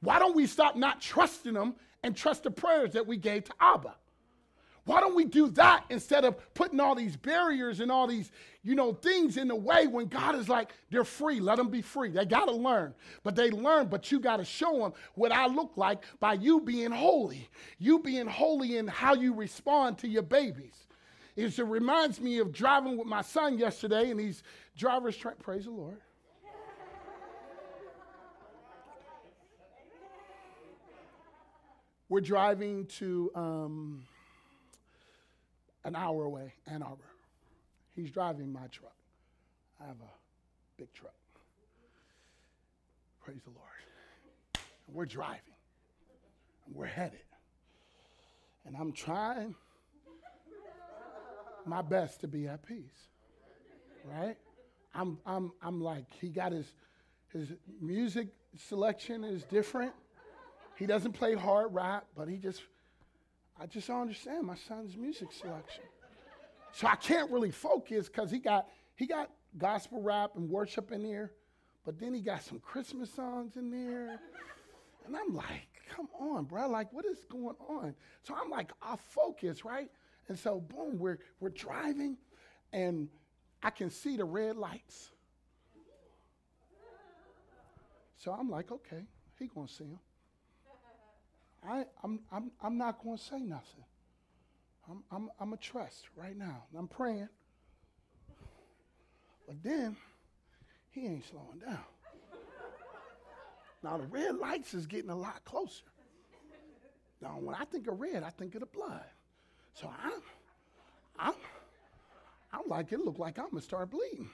[0.00, 3.52] Why don't we stop not trusting them and trust the prayers that we gave to
[3.60, 3.94] Abba?
[4.84, 8.30] Why don't we do that instead of putting all these barriers and all these,
[8.62, 11.80] you know, things in the way when God is like, they're free, let them be
[11.80, 12.10] free.
[12.10, 12.94] They got to learn.
[13.22, 16.60] But they learn, but you got to show them what I look like by you
[16.60, 17.48] being holy.
[17.78, 20.86] You being holy in how you respond to your babies.
[21.36, 24.42] It reminds me of driving with my son yesterday, and he's
[24.76, 25.98] driver's trying, praise the Lord.
[32.10, 34.04] We're driving to um,
[35.84, 37.04] an hour away, Ann Arbor.
[37.94, 38.96] He's driving my truck.
[39.80, 41.14] I have a big truck.
[43.24, 44.64] Praise the Lord.
[44.86, 45.40] And we're driving.
[46.66, 47.20] And we're headed.
[48.66, 49.54] And I'm trying
[51.66, 53.08] my best to be at peace.
[54.04, 54.36] Right?
[54.94, 56.66] I'm I'm I'm like, he got his
[57.32, 59.92] his music selection is different.
[60.76, 62.62] He doesn't play hard rap, but he just
[63.60, 65.84] I just don't understand my son's music selection.
[66.72, 71.02] So I can't really focus because he got he got gospel rap and worship in
[71.02, 71.32] there,
[71.84, 74.18] but then he got some Christmas songs in there.
[75.06, 76.68] And I'm like, come on, bro.
[76.68, 77.94] Like, what is going on?
[78.22, 79.90] So I'm like, I'll focus, right?
[80.28, 82.16] And so boom, we're we're driving
[82.72, 83.08] and
[83.62, 85.10] I can see the red lights.
[88.16, 89.04] So I'm like, okay,
[89.38, 89.98] he gonna see him.
[91.68, 93.84] I, I'm, I'm, I'm not going to say nothing.
[94.88, 96.64] I'm, I'm, I'm a trust right now.
[96.76, 97.28] I'm praying.
[99.46, 99.96] But then,
[100.90, 101.84] he ain't slowing down.
[103.82, 105.84] now, the red lights is getting a lot closer.
[107.20, 109.04] Now, when I think of red, I think of the blood.
[109.74, 110.20] So I'm,
[111.18, 111.34] I'm,
[112.52, 114.30] I'm like, it look like I'm to start bleeding.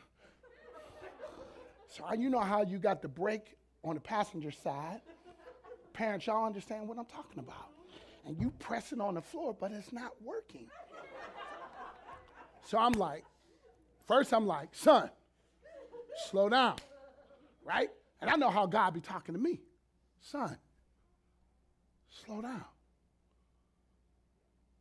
[1.89, 5.01] So you know how you got the brake on the passenger side
[6.01, 7.69] Parents, y'all understand what I'm talking about.
[8.25, 10.65] And you pressing on the floor, but it's not working.
[12.65, 13.23] So I'm like,
[14.09, 15.11] first I'm like, son,
[16.31, 16.77] slow down,
[17.67, 17.91] right?
[18.23, 19.61] And I know how God be talking to me.
[20.23, 20.57] Son,
[22.25, 22.65] slow down.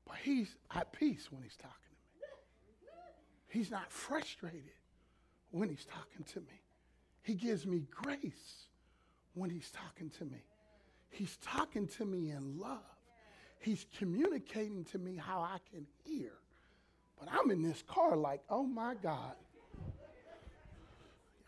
[0.08, 2.28] But he's at peace when he's talking to me.
[3.50, 4.72] He's not frustrated
[5.52, 6.62] when he's talking to me.
[7.24, 8.68] He gives me grace
[9.34, 10.46] when he's talking to me.
[11.10, 12.80] He's talking to me in love.
[13.60, 16.32] He's communicating to me how I can hear.
[17.20, 19.34] But I'm in this car like, oh my God.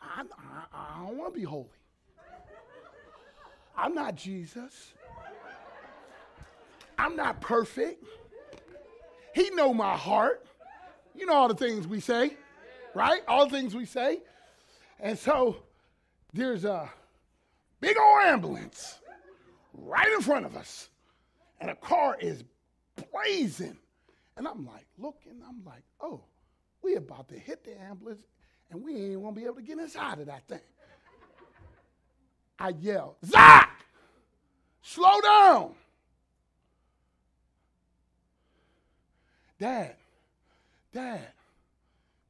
[0.01, 1.67] I, I, I don't want to be holy.
[3.77, 4.93] I'm not Jesus.
[6.97, 8.03] I'm not perfect.
[9.33, 10.45] He know my heart.
[11.15, 12.35] You know all the things we say,
[12.93, 13.21] right?
[13.27, 14.19] All the things we say.
[14.99, 15.57] And so
[16.33, 16.89] there's a
[17.79, 18.99] big old ambulance
[19.81, 20.89] right in front of us.
[21.59, 22.43] And a car is
[23.11, 23.77] blazing.
[24.37, 26.21] And I'm like, looking, I'm like, oh,
[26.81, 28.23] we about to hit the ambulance
[28.69, 30.59] and we ain't gonna be able to get inside of that thing.
[32.57, 33.83] I yell, Zach,
[34.81, 35.73] slow down.
[39.59, 39.95] Dad,
[40.91, 41.27] Dad,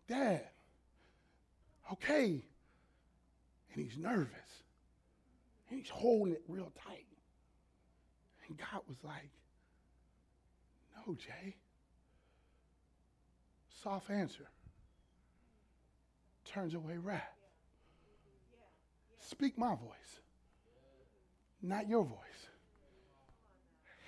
[0.08, 0.48] Dad,
[1.94, 2.44] okay.
[3.74, 4.30] And he's nervous.
[5.70, 7.06] And he's holding it real tight.
[8.52, 9.32] And God was like,
[11.08, 11.56] No, Jay.
[13.82, 14.50] Soft answer
[16.44, 17.22] turns away wrath.
[19.20, 20.20] Speak my voice,
[21.62, 22.18] not your voice.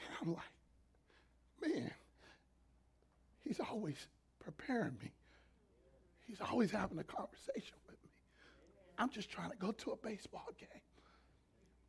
[0.05, 1.91] And I'm like, man,
[3.45, 3.95] he's always
[4.43, 5.11] preparing me.
[6.27, 8.09] He's always having a conversation with me.
[8.97, 10.67] I'm just trying to go to a baseball game.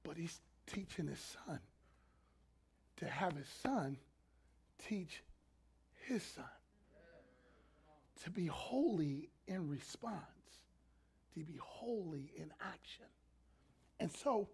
[0.04, 1.58] But he's teaching his son
[3.04, 3.96] to have his son
[4.88, 5.22] teach
[6.06, 6.44] his son
[8.22, 10.14] to be holy in response,
[11.34, 13.04] to be holy in action.
[14.00, 14.48] And so,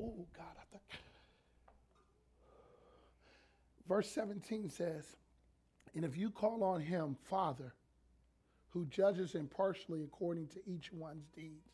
[0.00, 0.82] oh God, I think.
[3.88, 5.16] Verse 17 says,
[5.94, 7.74] And if you call on him, Father,
[8.70, 11.70] who judges impartially according to each one's deeds,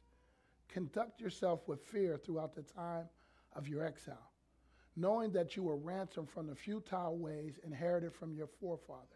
[0.68, 3.09] conduct yourself with fear throughout the time
[3.55, 4.31] of your exile
[5.01, 9.07] knowing that you were ransomed from the futile ways inherited from your forefathers.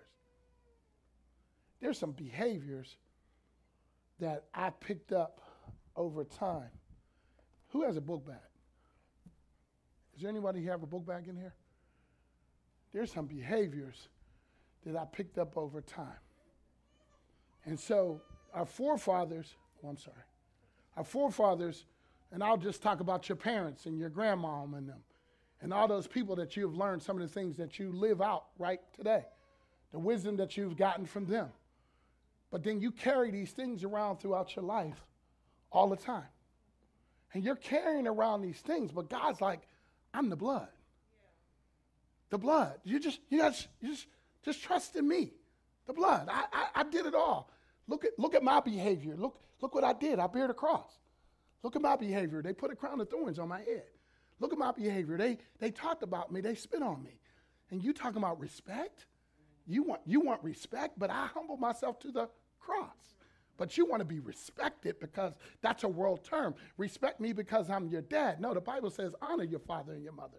[1.81, 2.97] There's some behaviors
[4.21, 5.41] that I picked up
[5.97, 6.71] over time.
[7.69, 8.37] Who has a book bag?
[10.17, 11.55] Is there anybody have a book bag in here?
[12.93, 14.09] There's some behaviors
[14.87, 16.07] that I picked up over time.
[17.67, 18.21] And so
[18.55, 20.17] our forefathers, oh, I'm sorry,
[20.97, 21.85] our forefathers
[22.31, 25.01] And I'll just talk about your parents and your grandmom and them
[25.65, 28.21] and all those people that you have learned some of the things that you live
[28.21, 29.25] out right today,
[29.93, 31.49] the wisdom that you've gotten from them.
[32.51, 35.03] But then you carry these things around throughout your life
[35.73, 36.29] all the time.
[37.33, 39.61] And you're carrying around these things, but God's like,
[40.13, 40.69] I'm the blood.
[42.29, 42.75] The blood.
[42.85, 44.07] You just, you guys, you just,
[44.45, 45.33] just trust in me.
[45.87, 46.29] The blood.
[46.31, 47.51] I, I, I did it all.
[47.89, 49.15] Look at, look at my behavior.
[49.17, 50.19] Look, look what I did.
[50.19, 50.93] I bear the cross.
[51.63, 52.43] Look at my behavior.
[52.43, 53.85] They put a crown of thorns on my head.
[54.45, 55.17] Look at my behavior.
[55.17, 56.43] They, they talked about me.
[56.43, 57.19] They spit on me.
[57.71, 59.07] And you talking about respect?
[59.67, 62.29] You want, you want respect, but I humble myself to the
[62.61, 63.17] cross.
[63.57, 66.57] But you want to be respected because that's a world term.
[66.77, 68.39] Respect me because I'm your dad.
[68.39, 70.37] No, the Bible says honor your father and your mother.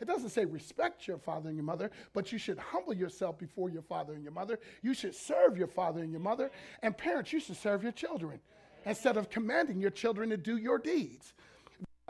[0.00, 3.68] It doesn't say respect your father and your mother, but you should humble yourself before
[3.68, 4.60] your father and your mother.
[4.80, 6.52] You should serve your father and your mother.
[6.84, 8.38] And parents, you should serve your children
[8.86, 11.34] instead of commanding your children to do your deeds.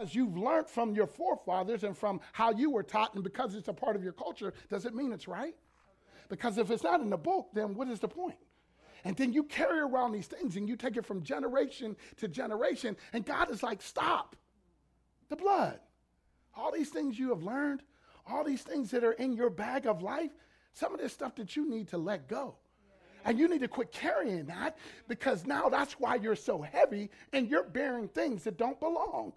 [0.01, 3.69] Because you've learned from your forefathers and from how you were taught, and because it's
[3.69, 5.55] a part of your culture, does it mean it's right?
[6.31, 8.39] Because if it's not in the book, then what is the point?
[9.05, 12.97] And then you carry around these things and you take it from generation to generation,
[13.13, 14.37] and God is like, stop.
[15.29, 15.79] The blood.
[16.57, 17.83] All these things you have learned,
[18.27, 20.31] all these things that are in your bag of life,
[20.73, 22.55] some of this stuff that you need to let go.
[23.27, 27.51] And you need to quit carrying that because now that's why you're so heavy and
[27.51, 29.35] you're bearing things that don't belong.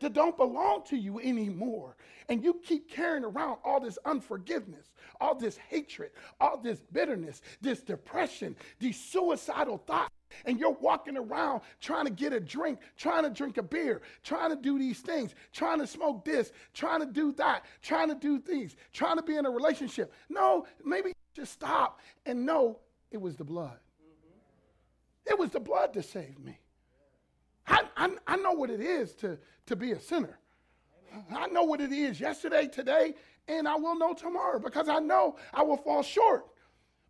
[0.00, 1.96] That don't belong to you anymore.
[2.28, 7.80] And you keep carrying around all this unforgiveness, all this hatred, all this bitterness, this
[7.80, 10.10] depression, these suicidal thoughts
[10.44, 14.50] and you're walking around trying to get a drink, trying to drink a beer, trying
[14.50, 18.38] to do these things, trying to smoke this, trying to do that, trying to do
[18.38, 20.12] these, trying to be in a relationship.
[20.28, 22.78] No, maybe just stop and know
[23.10, 23.78] it was the blood.
[24.02, 25.32] Mm-hmm.
[25.32, 26.58] It was the blood that saved me.
[27.66, 30.38] I, I, I, know what it is to, to be a sinner.
[31.34, 33.14] I know what it is yesterday, today,
[33.48, 36.46] and I will know tomorrow because I know I will fall short.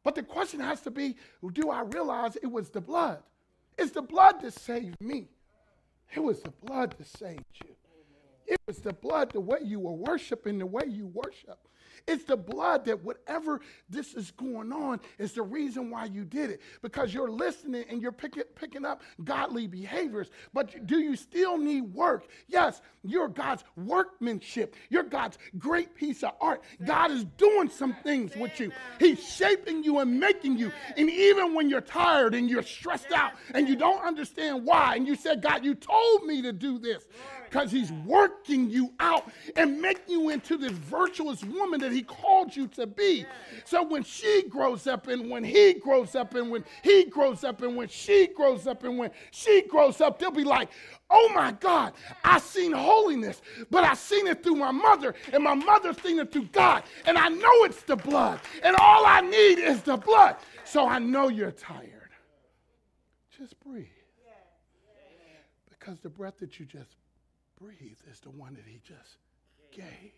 [0.05, 1.17] But the question has to be
[1.53, 3.23] do I realize it was the blood?
[3.77, 5.29] It's the blood that saved me.
[6.15, 7.75] It was the blood that saved you.
[8.47, 11.59] It was the blood, the way you were worshiping, the way you worship.
[12.07, 16.51] It's the blood that whatever this is going on is the reason why you did
[16.51, 16.61] it.
[16.83, 20.31] Because you're listening and you're picking, picking up godly behaviors.
[20.53, 22.27] But do you still need work?
[22.49, 24.75] Yes, you're God's workmanship.
[24.89, 26.63] You're God's great piece of art.
[26.85, 28.73] God is doing some things with you.
[28.99, 30.73] He's shaping you and making you.
[30.97, 35.07] And even when you're tired and you're stressed out and you don't understand why, and
[35.07, 37.05] you said, God, you told me to do this
[37.57, 39.25] because he's working you out
[39.57, 43.25] and making you into this virtuous woman that he called you to be.
[43.65, 47.63] So when she grows up and when he grows up and when he grows up
[47.63, 50.69] and when she grows up and when she grows up, they'll be like,
[51.09, 53.41] oh my God, I seen holiness,
[53.71, 56.83] but I seen it through my mother, and my mother seen it through God.
[57.07, 58.39] And I know it's the blood.
[58.63, 60.37] And all I need is the blood.
[60.67, 62.11] So I know you're tired.
[63.39, 63.87] Just breathe.
[65.71, 66.97] Because the breath that you just
[67.61, 69.17] breathe is the one that he just
[69.73, 70.13] gave.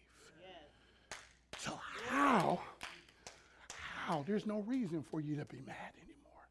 [1.59, 2.61] So how,
[4.07, 6.47] how, there's no reason for you to be mad anymore.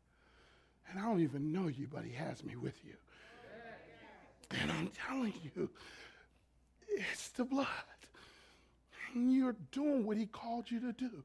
[0.89, 2.93] And I don't even know you, but he has me with you.
[4.61, 5.69] And I'm telling you,
[6.89, 7.67] it's the blood.
[9.13, 11.23] And you're doing what he called you to do.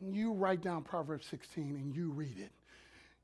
[0.00, 2.50] You write down Proverbs 16 and you read it.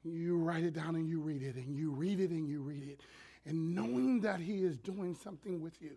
[0.04, 2.84] You write it down and you read it, and you read it and you read
[2.84, 5.92] it and knowing that He is doing something with you.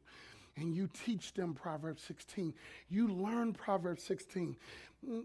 [0.57, 2.53] And you teach them Proverbs 16.
[2.89, 4.55] You learn Proverbs 16.
[5.07, 5.23] Mm,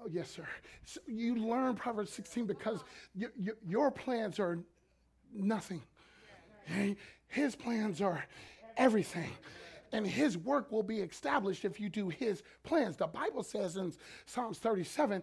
[0.00, 0.46] oh, yes, sir.
[0.84, 2.84] So you learn Proverbs 16 because
[3.66, 4.58] your plans are
[5.34, 5.82] nothing.
[7.28, 8.24] His plans are
[8.76, 9.30] everything.
[9.92, 12.96] And his work will be established if you do his plans.
[12.96, 13.92] The Bible says in
[14.24, 15.22] Psalms 37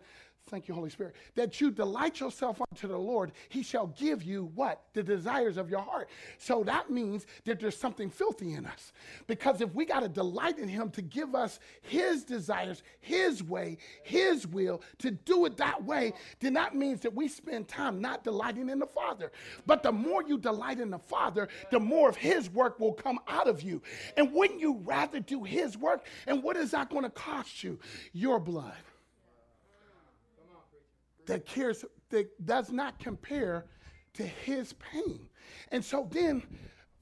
[0.49, 1.15] Thank you, Holy Spirit.
[1.35, 4.81] That you delight yourself unto the Lord, he shall give you what?
[4.93, 6.09] The desires of your heart.
[6.37, 8.93] So that means that there's something filthy in us.
[9.27, 13.77] Because if we got to delight in him to give us his desires, his way,
[14.03, 18.23] his will, to do it that way, then that means that we spend time not
[18.23, 19.31] delighting in the Father.
[19.65, 23.19] But the more you delight in the Father, the more of his work will come
[23.27, 23.81] out of you.
[24.15, 26.05] And wouldn't you rather do his work?
[26.25, 27.79] And what is that going to cost you?
[28.13, 28.73] Your blood
[31.27, 33.65] that cares that does not compare
[34.13, 35.27] to his pain.
[35.71, 36.43] And so then,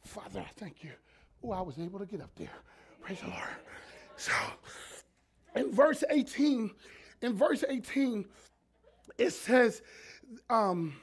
[0.03, 0.91] Father, I thank you.
[1.43, 2.49] Oh, I was able to get up there.
[3.01, 3.41] Praise the Lord.
[4.17, 4.33] So
[5.55, 6.71] in verse 18,
[7.21, 8.25] in verse 18,
[9.17, 9.81] it says,
[10.49, 10.95] um,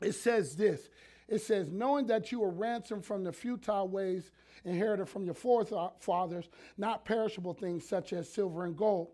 [0.00, 0.88] it says this.
[1.28, 4.30] it says, knowing that you were ransomed from the futile ways
[4.64, 9.08] inherited from your forefathers, not perishable things such as silver and gold.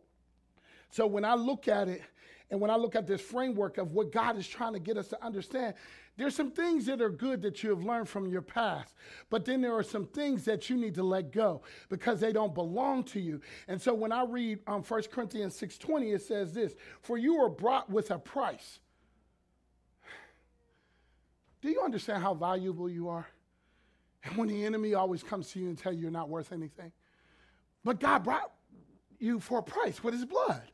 [0.91, 2.03] So when I look at it,
[2.53, 5.09] and when I look at this framework of what God is trying to get us
[5.09, 5.73] to understand,
[6.19, 8.95] there's some things that are good that you have learned from your past,
[9.31, 12.55] but then there are some things that you need to let go because they don't
[12.55, 13.41] belong to you.
[13.69, 17.49] And so when I read um, 1 Corinthians 6.20, it says this, for you were
[17.49, 18.81] brought with a price.
[21.63, 23.27] Do you understand how valuable you are?
[24.25, 26.93] And when the enemy always comes to you and tell you you're not worth anything.
[27.83, 28.53] But God brought
[29.19, 30.72] you for a price with his blood.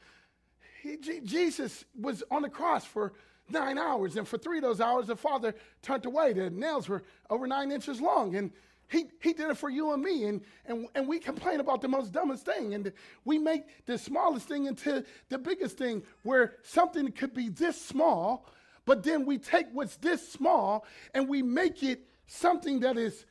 [0.83, 3.13] He, Jesus was on the cross for
[3.51, 6.33] nine hours, and for three of those hours, the Father turned away.
[6.33, 8.53] The nails were over nine inches long, and
[8.91, 10.25] he, he did it for you and me.
[10.25, 12.93] And, and, and we complain about the most dumbest thing, and
[13.25, 18.47] we make the smallest thing into the biggest thing, where something could be this small,
[18.89, 23.27] but then we take what's this small and we make it something that is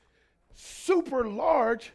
[0.53, 1.93] super large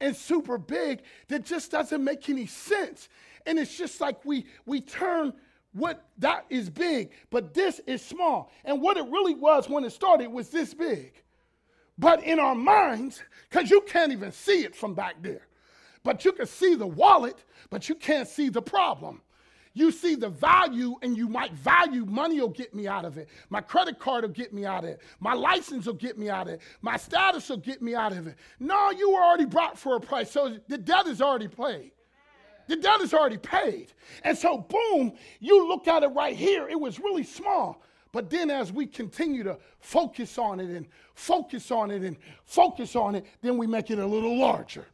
[0.00, 3.10] and super big that just doesn't make any sense.
[3.46, 5.32] And it's just like we we turn
[5.72, 8.52] what that is big, but this is small.
[8.64, 11.22] And what it really was when it started was this big.
[11.98, 15.46] But in our minds, because you can't even see it from back there,
[16.02, 19.22] but you can see the wallet, but you can't see the problem.
[19.74, 23.28] You see the value, and you might value money will get me out of it.
[23.48, 25.00] My credit card will get me out of it.
[25.18, 26.60] My license will get me out of it.
[26.82, 28.36] My status will get me out of it.
[28.60, 31.92] No, you were already brought for a price, so the debt is already paid.
[32.68, 33.92] The debt is already paid.
[34.24, 37.82] And so, boom, you look at it right here, it was really small.
[38.12, 42.94] But then, as we continue to focus on it and focus on it and focus
[42.94, 44.86] on it, then we make it a little larger.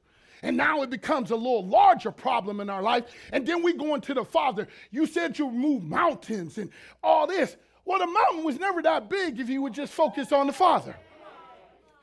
[0.43, 3.05] And now it becomes a little larger problem in our life.
[3.33, 4.69] And then we go into the Father.
[4.93, 6.71] You said you move mountains and
[7.03, 7.57] all this.
[7.85, 10.95] Well, the mountain was never that big if you would just focus on the Father.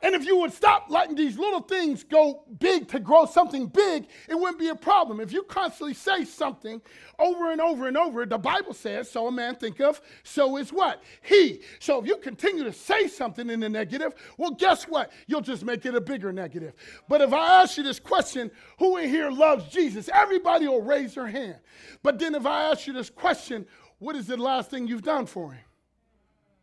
[0.05, 4.05] And if you would stop letting these little things go big to grow something big,
[4.29, 5.19] it wouldn't be a problem.
[5.19, 6.79] If you constantly say something
[7.17, 10.71] over and over and over, the Bible says, so a man think of, so is
[10.71, 11.01] what?
[11.23, 11.61] He.
[11.79, 15.11] So if you continue to say something in the negative, well, guess what?
[15.25, 16.73] You'll just make it a bigger negative.
[17.09, 20.07] But if I ask you this question, who in here loves Jesus?
[20.13, 21.57] Everybody will raise their hand.
[22.03, 23.65] But then if I ask you this question,
[23.97, 25.63] what is the last thing you've done for him?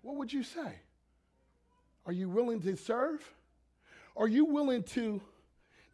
[0.02, 0.81] What would you say?
[2.06, 3.22] Are you willing to serve?
[4.16, 5.20] Are you willing to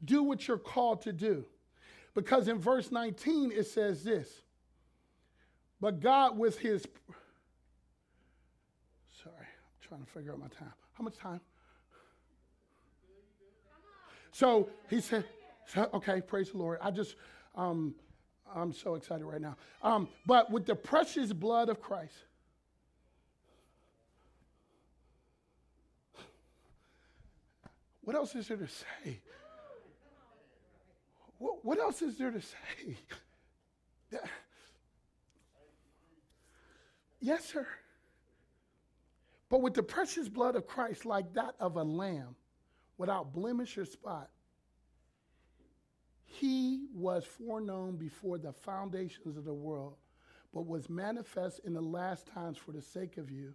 [0.05, 1.45] do what you're called to do?
[2.15, 4.29] Because in verse 19 it says this
[5.81, 6.87] But God, with his.
[9.23, 10.73] Sorry, I'm trying to figure out my time.
[10.95, 11.41] How much time?
[14.33, 15.25] So he said,
[15.77, 16.79] okay, praise the Lord.
[16.81, 17.17] I just,
[17.57, 17.95] um,
[18.55, 19.57] I'm so excited right now.
[19.83, 22.15] Um, but with the precious blood of Christ,
[28.09, 29.21] What else is there to say?
[31.37, 32.97] What, what else is there to say?
[37.21, 37.67] Yes, sir.
[39.51, 42.35] But with the precious blood of Christ, like that of a lamb,
[42.97, 44.31] without blemish or spot,
[46.25, 49.97] he was foreknown before the foundations of the world,
[50.55, 53.53] but was manifest in the last times for the sake of you,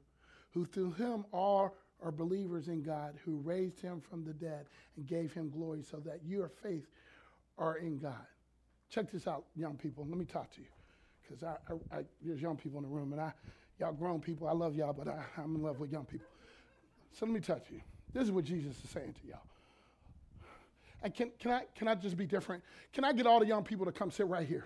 [0.51, 4.65] who through him all are believers in God who raised him from the dead
[4.97, 6.85] and gave him glory so that your faith
[7.57, 8.25] are in God.
[8.89, 10.05] Check this out, young people.
[10.07, 10.67] Let me talk to you
[11.21, 13.31] because I, I, I, there's young people in the room and I,
[13.79, 16.27] y'all grown people, I love y'all, but I, I'm in love with young people.
[17.11, 17.81] So let me talk to you.
[18.13, 19.39] This is what Jesus is saying to y'all.
[21.01, 22.63] And can, can, I, can I just be different?
[22.93, 24.65] Can I get all the young people to come sit right here?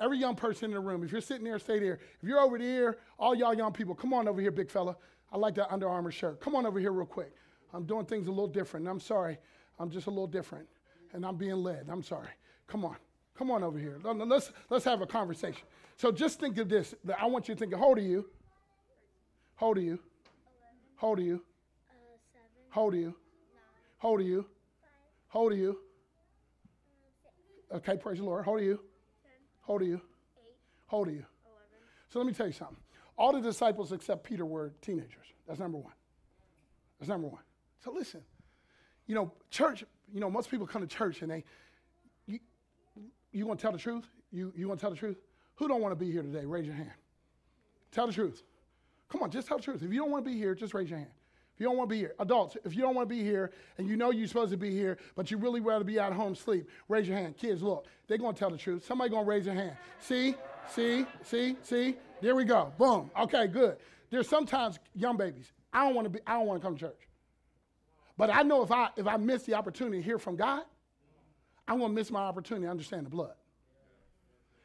[0.00, 2.00] Every young person in the room, if you're sitting there, stay there.
[2.22, 4.96] If you're over there, all y'all young people, come on over here, big fella.
[5.32, 6.40] I like that Under Armour shirt.
[6.40, 7.32] Come on over here real quick.
[7.72, 8.88] I'm doing things a little different.
[8.88, 9.38] I'm sorry.
[9.78, 10.66] I'm just a little different.
[11.12, 11.86] And I'm being led.
[11.88, 12.30] I'm sorry.
[12.66, 12.96] Come on.
[13.36, 13.98] Come on over here.
[14.04, 15.62] Let's, let's have a conversation.
[15.96, 16.94] So just think of this.
[17.18, 18.28] I want you to think, how old are you?
[19.54, 19.98] How old are you?
[20.96, 21.42] How old are you?
[22.70, 23.14] How old are you?
[23.98, 24.46] How old are you?
[25.28, 25.78] How old are you?
[27.72, 28.44] Okay, praise the Lord.
[28.44, 28.80] How old are you?
[29.66, 30.00] How old are you?
[30.88, 31.24] How old are you?
[32.08, 32.76] So let me tell you something.
[33.20, 35.26] All the disciples except Peter were teenagers.
[35.46, 35.92] That's number one.
[36.98, 37.42] That's number one.
[37.84, 38.22] So listen,
[39.06, 41.44] you know, church, you know, most people come to church and they,
[42.26, 42.38] you,
[43.30, 44.06] you to tell the truth?
[44.32, 45.18] You, you to tell the truth?
[45.56, 46.46] Who don't want to be here today?
[46.46, 46.92] Raise your hand.
[47.92, 48.42] Tell the truth.
[49.10, 49.82] Come on, just tell the truth.
[49.82, 51.10] If you don't want to be here, just raise your hand.
[51.54, 53.50] If you don't want to be here, adults, if you don't want to be here
[53.76, 56.34] and you know you're supposed to be here, but you really rather be at home
[56.34, 57.36] sleep, raise your hand.
[57.36, 58.86] Kids, look, they're going to tell the truth.
[58.86, 59.76] Somebody going to raise their hand.
[59.98, 60.36] See,
[60.70, 61.96] see, see, see.
[62.20, 62.72] There we go.
[62.78, 63.10] Boom.
[63.18, 63.76] Okay, good.
[64.10, 65.52] There's sometimes young babies.
[65.72, 66.20] I don't want to be.
[66.26, 67.08] I don't want to come to church.
[68.16, 70.62] But I know if I if I miss the opportunity to hear from God,
[71.66, 73.34] I'm gonna miss my opportunity to understand the blood.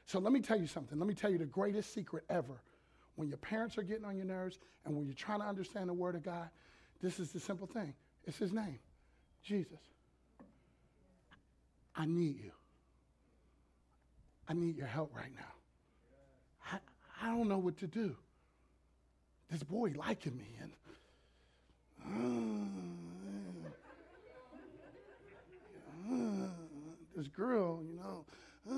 [0.06, 1.00] So let me tell you something.
[1.00, 2.62] Let me tell you the greatest secret ever.
[3.16, 5.94] When your parents are getting on your nerves and when you're trying to understand the
[5.94, 6.50] word of God,
[7.02, 7.94] this is the simple thing.
[8.26, 8.80] It's his name.
[9.42, 9.80] Jesus.
[11.96, 12.52] I need you.
[14.48, 15.55] I need your help right now.
[17.26, 18.16] I, don't know what to do.
[19.50, 20.72] This boy liking me and
[26.12, 26.50] uh, uh,
[27.16, 28.26] this girl, you know,
[28.70, 28.74] uh,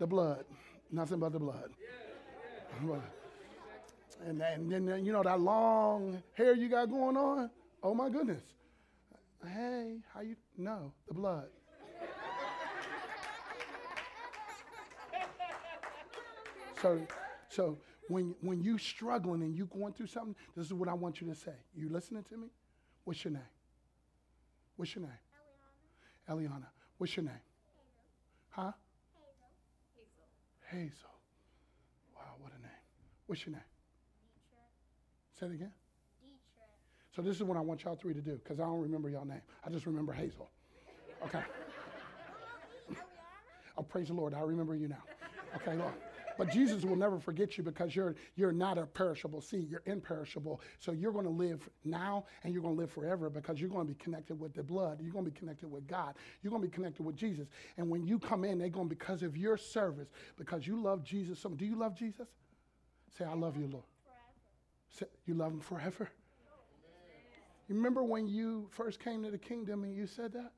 [0.00, 0.44] the blood,
[0.90, 1.70] nothing but the blood.
[4.26, 7.50] And, and then, you know, that long hair you got going on,
[7.82, 8.42] oh my goodness.
[9.46, 10.36] Hey, how you?
[10.56, 11.48] No, the blood.
[16.84, 17.00] So,
[17.48, 17.78] so
[18.08, 21.26] when when you struggling and you're going through something, this is what I want you
[21.28, 21.54] to say.
[21.74, 22.48] You listening to me?
[23.04, 23.42] What's your name?
[24.76, 25.12] What's your name?
[26.28, 26.48] Eliana.
[26.48, 26.66] Eliana.
[26.98, 27.40] What's your name?
[28.50, 28.66] Hazel.
[28.66, 28.72] Huh?
[30.70, 30.82] Hazel.
[30.82, 31.10] Hazel.
[32.14, 32.70] Wow, what a name.
[33.26, 33.62] What's your name?
[34.34, 35.40] Detroit.
[35.40, 35.72] Say it again.
[37.16, 39.24] So this is what I want y'all three to do, because I don't remember y'all
[39.24, 39.42] name.
[39.64, 40.50] I just remember Hazel.
[41.24, 41.42] Okay.
[43.76, 44.34] Oh, oh, praise the Lord.
[44.34, 45.02] I remember you now.
[45.56, 45.94] Okay, Lord.
[46.36, 49.70] But Jesus will never forget you because you're, you're not a perishable seed.
[49.70, 50.60] You're imperishable.
[50.78, 53.86] So you're going to live now and you're going to live forever because you're going
[53.86, 55.00] to be connected with the blood.
[55.00, 56.14] You're going to be connected with God.
[56.42, 57.46] You're going to be connected with Jesus.
[57.76, 61.38] And when you come in, they're going because of your service, because you love Jesus.
[61.38, 62.28] So, do you love Jesus?
[63.16, 63.84] Say, I love you, Lord.
[64.88, 66.10] Say, you love him forever?
[67.68, 70.52] You remember when you first came to the kingdom and you said that?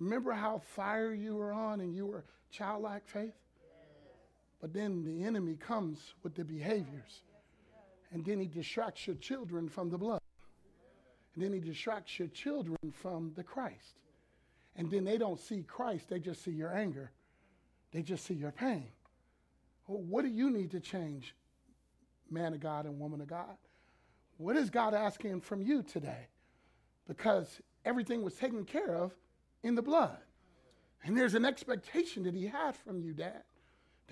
[0.00, 3.34] Remember how fire you were on and you were childlike faith?
[4.62, 7.22] But then the enemy comes with the behaviors.
[8.12, 10.20] And then he distracts your children from the blood.
[11.34, 13.98] And then he distracts your children from the Christ.
[14.76, 17.10] And then they don't see Christ, they just see your anger.
[17.90, 18.86] They just see your pain.
[19.86, 21.34] Well, what do you need to change,
[22.30, 23.56] man of God and woman of God?
[24.38, 26.28] What is God asking from you today?
[27.08, 29.12] Because everything was taken care of
[29.62, 30.18] in the blood.
[31.04, 33.42] And there's an expectation that He had from you, Dad.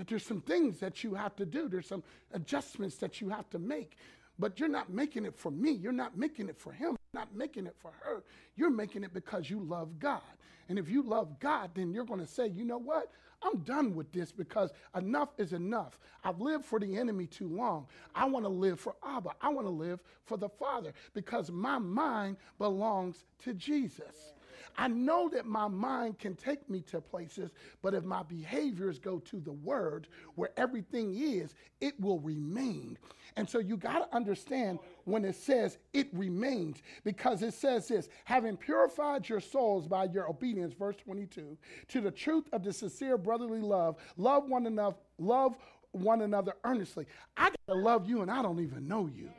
[0.00, 3.50] That there's some things that you have to do, there's some adjustments that you have
[3.50, 3.98] to make.
[4.38, 7.36] But you're not making it for me, you're not making it for him, you're not
[7.36, 8.22] making it for her.
[8.56, 10.22] You're making it because you love God.
[10.70, 13.12] And if you love God, then you're going to say, you know what?
[13.42, 15.98] I'm done with this because enough is enough.
[16.24, 17.86] I've lived for the enemy too long.
[18.14, 19.32] I want to live for Abba.
[19.42, 24.32] I want to live for the Father because my mind belongs to Jesus.
[24.76, 27.50] I know that my mind can take me to places,
[27.82, 32.98] but if my behaviors go to the Word, where everything is, it will remain.
[33.36, 38.08] And so you got to understand when it says it remains, because it says this
[38.24, 41.56] having purified your souls by your obedience, verse 22,
[41.88, 45.56] to the truth of the sincere brotherly love, love one another, love
[45.92, 47.06] one another earnestly.
[47.36, 49.30] I got to love you and I don't even know you.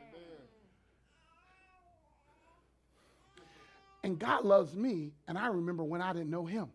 [4.04, 6.68] And God loves me, and I remember when I didn't know Him.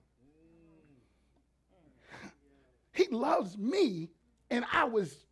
[2.93, 4.09] He loves me,
[4.49, 5.25] and I was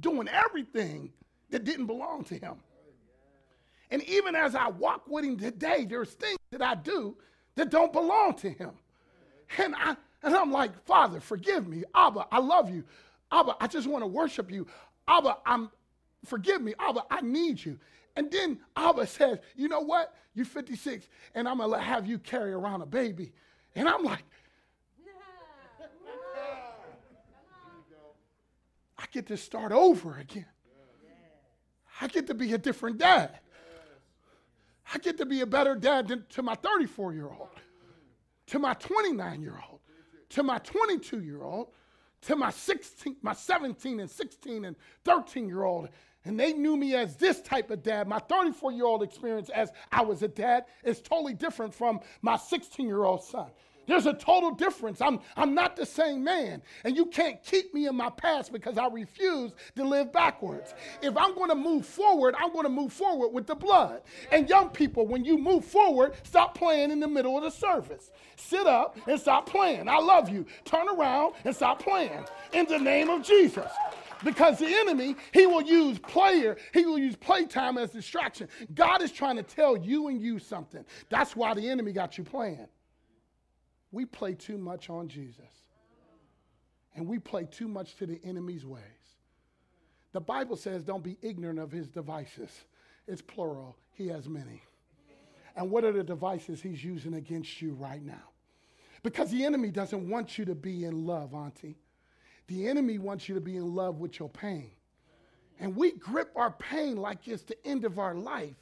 [0.00, 1.12] doing everything
[1.50, 2.54] that didn't belong to Him.
[3.90, 7.16] And even as I walk with Him today, there's things that I do
[7.54, 8.72] that don't belong to Him.
[9.58, 11.84] And, I, and I'm like, Father, forgive me.
[11.94, 12.84] Abba, I love you.
[13.30, 14.66] Abba, I just want to worship you.
[15.06, 15.70] Abba, I'm
[16.24, 16.74] forgive me.
[16.78, 17.78] Abba, I need you.
[18.16, 20.14] And then Abba says, You know what?
[20.34, 23.32] You're 56, and I'm going to have you carry around a baby.
[23.76, 24.24] And I'm like,
[28.98, 30.46] I get to start over again.
[32.00, 33.38] I get to be a different dad.
[34.92, 37.48] I get to be a better dad than to my 34 year old,
[38.46, 39.80] to my 29 year old,
[40.30, 41.68] to my 22 year old,
[42.22, 45.88] to my 16, my 17 and 16 and 13 year old,
[46.24, 48.08] and they knew me as this type of dad.
[48.08, 52.36] My 34 year old experience as I was a dad is totally different from my
[52.36, 53.50] 16 year old son.
[53.86, 55.00] There's a total difference.
[55.00, 56.62] I'm, I'm not the same man.
[56.84, 60.74] And you can't keep me in my past because I refuse to live backwards.
[61.02, 64.02] If I'm going to move forward, I'm going to move forward with the blood.
[64.32, 68.10] And young people, when you move forward, stop playing in the middle of the service.
[68.36, 69.88] Sit up and stop playing.
[69.88, 70.46] I love you.
[70.64, 73.70] Turn around and stop playing in the name of Jesus.
[74.22, 78.48] Because the enemy, he will use player, he will use playtime as distraction.
[78.74, 80.84] God is trying to tell you and you something.
[81.10, 82.66] That's why the enemy got you playing.
[83.94, 85.62] We play too much on Jesus.
[86.96, 88.82] And we play too much to the enemy's ways.
[90.12, 92.50] The Bible says, don't be ignorant of his devices.
[93.06, 93.76] It's plural.
[93.92, 94.62] He has many.
[95.56, 98.30] And what are the devices he's using against you right now?
[99.02, 101.78] Because the enemy doesn't want you to be in love, Auntie.
[102.46, 104.70] The enemy wants you to be in love with your pain.
[105.60, 108.56] And we grip our pain like it's the end of our life.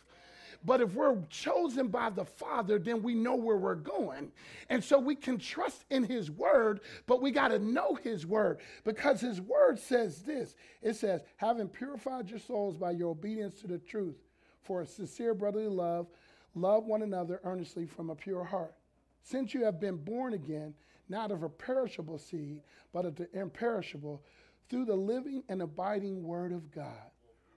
[0.64, 4.30] But if we're chosen by the Father, then we know where we're going.
[4.68, 8.60] And so we can trust in His Word, but we got to know His Word
[8.84, 13.66] because His Word says this it says, having purified your souls by your obedience to
[13.66, 14.16] the truth
[14.62, 16.06] for a sincere brotherly love,
[16.54, 18.74] love one another earnestly from a pure heart.
[19.22, 20.74] Since you have been born again,
[21.08, 22.60] not of a perishable seed,
[22.92, 24.22] but of the imperishable,
[24.68, 27.10] through the living and abiding Word of God.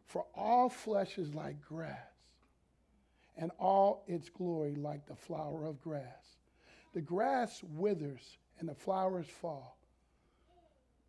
[0.07, 2.14] For all flesh is like grass
[3.37, 6.37] and all its glory like the flower of grass.
[6.93, 9.77] The grass withers and the flowers fall.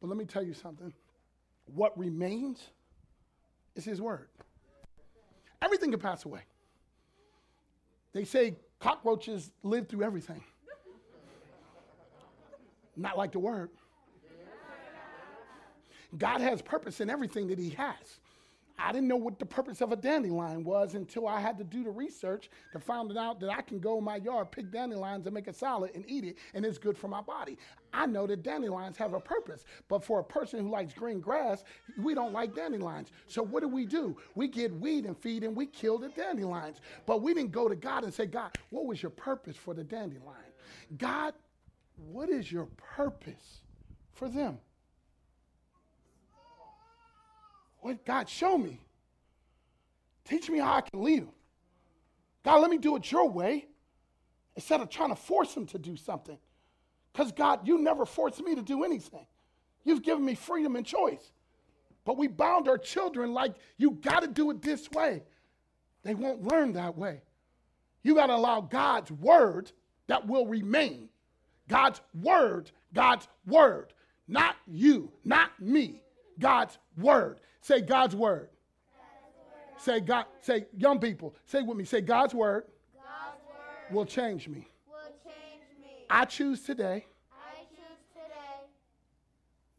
[0.00, 0.92] But let me tell you something
[1.74, 2.68] what remains
[3.74, 4.28] is His Word.
[5.62, 6.40] Everything can pass away.
[8.12, 10.42] They say cockroaches live through everything.
[12.96, 13.70] Not like the Word.
[16.16, 18.20] God has purpose in everything that He has.
[18.78, 21.82] I didn't know what the purpose of a dandelion was until I had to do
[21.82, 25.34] the research to find out that I can go in my yard, pick dandelions, and
[25.34, 27.56] make a salad and eat it, and it's good for my body.
[27.92, 31.64] I know that dandelions have a purpose, but for a person who likes green grass,
[31.98, 33.12] we don't like dandelions.
[33.26, 34.16] So what do we do?
[34.34, 36.80] We get weed and feed, and we kill the dandelions.
[37.06, 39.84] But we didn't go to God and say, God, what was your purpose for the
[39.84, 40.52] dandelion?
[40.98, 41.32] God,
[41.96, 43.60] what is your purpose
[44.12, 44.58] for them?
[47.86, 48.80] What God, show me.
[50.24, 51.32] Teach me how I can lead them.
[52.44, 53.68] God, let me do it your way
[54.56, 56.36] instead of trying to force them to do something.
[57.12, 59.24] Because God, you never forced me to do anything.
[59.84, 61.30] You've given me freedom and choice.
[62.04, 65.22] But we bound our children like you got to do it this way.
[66.02, 67.22] They won't learn that way.
[68.02, 69.70] You got to allow God's word
[70.08, 71.08] that will remain.
[71.68, 73.92] God's word, God's word.
[74.26, 76.02] Not you, not me.
[76.38, 77.40] God's word.
[77.60, 78.48] Say God's word.
[79.78, 80.26] Say God.
[80.40, 81.34] Say young people.
[81.44, 81.84] Say with me.
[81.84, 82.64] Say God's word.
[82.94, 84.66] God's word will change me.
[84.88, 86.06] will change me.
[86.08, 87.06] I choose today.
[87.32, 88.66] I choose today.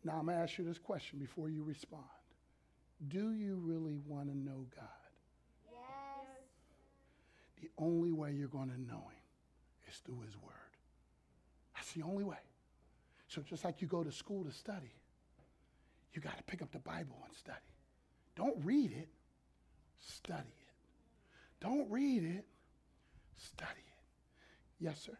[0.03, 2.03] Now I'm gonna ask you this question before you respond.
[3.07, 4.87] Do you really want to know God?
[5.71, 5.81] Yes.
[7.61, 10.53] The only way you're going to know Him is through His Word.
[11.75, 12.37] That's the only way.
[13.27, 14.93] So just like you go to school to study,
[16.17, 17.59] you got to pick up the Bible and study.
[18.35, 19.07] Don't read it,
[20.03, 20.73] study it.
[21.61, 22.43] Don't read it,
[23.37, 24.83] study it.
[24.83, 25.15] Yes, sir.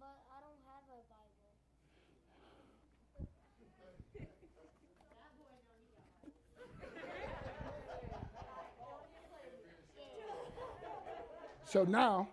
[0.00, 1.30] But I don't have a Bible.
[11.66, 12.26] So now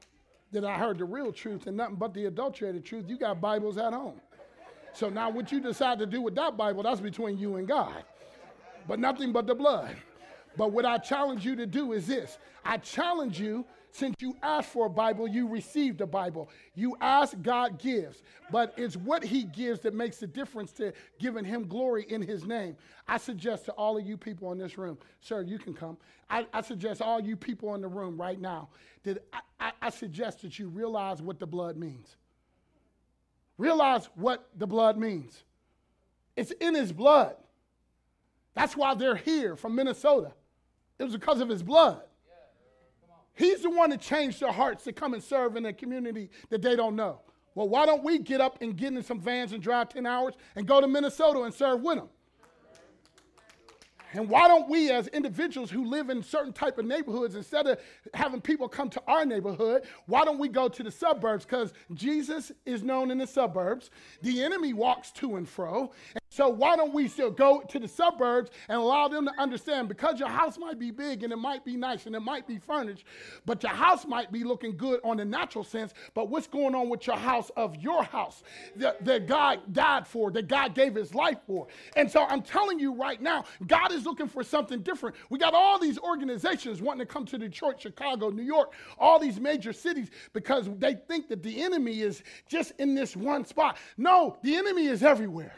[0.51, 3.77] that I heard the real truth and nothing but the adulterated truth, you got Bibles
[3.77, 4.19] at home.
[4.93, 8.03] So now what you decide to do with that Bible, that's between you and God.
[8.87, 9.95] But nothing but the blood.
[10.55, 14.69] But what I challenge you to do is this I challenge you, since you asked
[14.69, 16.49] for a Bible, you received a Bible.
[16.75, 18.23] You ask, God gives.
[18.51, 22.45] But it's what He gives that makes the difference to giving Him glory in His
[22.45, 22.75] name.
[23.07, 25.97] I suggest to all of you people in this room, sir, you can come.
[26.29, 28.69] I, I suggest all you people in the room right now
[29.03, 32.15] that I, I, I suggest that you realize what the blood means.
[33.57, 35.43] Realize what the blood means.
[36.35, 37.35] It's in his blood.
[38.55, 40.33] That's why they're here from Minnesota.
[40.99, 42.01] It was because of his blood.
[43.35, 46.61] He's the one that changed their hearts to come and serve in a community that
[46.61, 47.21] they don't know.
[47.55, 50.35] Well, why don't we get up and get in some vans and drive 10 hours
[50.55, 52.09] and go to Minnesota and serve with them?
[54.13, 57.79] And why don't we, as individuals who live in certain type of neighborhoods, instead of
[58.13, 61.45] having people come to our neighborhood, why don't we go to the suburbs?
[61.45, 63.89] Because Jesus is known in the suburbs.
[64.21, 65.91] The enemy walks to and fro.
[66.33, 69.87] So why don't we still go to the suburbs and allow them to understand?
[69.87, 72.57] Because your house might be big and it might be nice and it might be
[72.57, 73.05] furnished,
[73.45, 75.93] but your house might be looking good on the natural sense.
[76.15, 78.41] But what's going on with your house of your house
[78.77, 81.67] that, that God died for, that God gave His life for?
[81.95, 85.15] And so I'm telling you right now, God is looking for something different.
[85.29, 89.39] We got all these organizations wanting to come to Detroit, Chicago, New York, all these
[89.39, 93.77] major cities because they think that the enemy is just in this one spot.
[93.97, 95.53] No, the enemy is everywhere.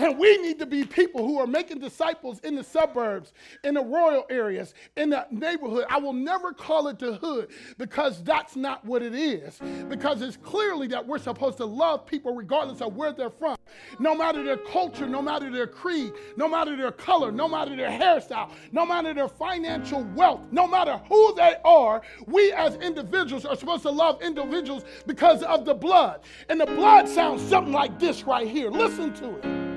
[0.00, 3.34] And we need to be people who are making disciples in the suburbs,
[3.64, 5.84] in the rural areas, in the neighborhood.
[5.90, 9.60] I will never call it the hood because that's not what it is.
[9.90, 13.56] Because it's clearly that we're supposed to love people regardless of where they're from,
[13.98, 17.90] no matter their culture, no matter their creed, no matter their color, no matter their
[17.90, 22.00] hairstyle, no matter their financial wealth, no matter who they are.
[22.26, 26.20] We as individuals are supposed to love individuals because of the blood.
[26.48, 28.70] And the blood sounds something like this right here.
[28.70, 29.69] Listen to it.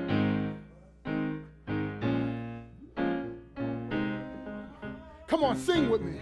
[5.26, 6.20] Come on, sing with me.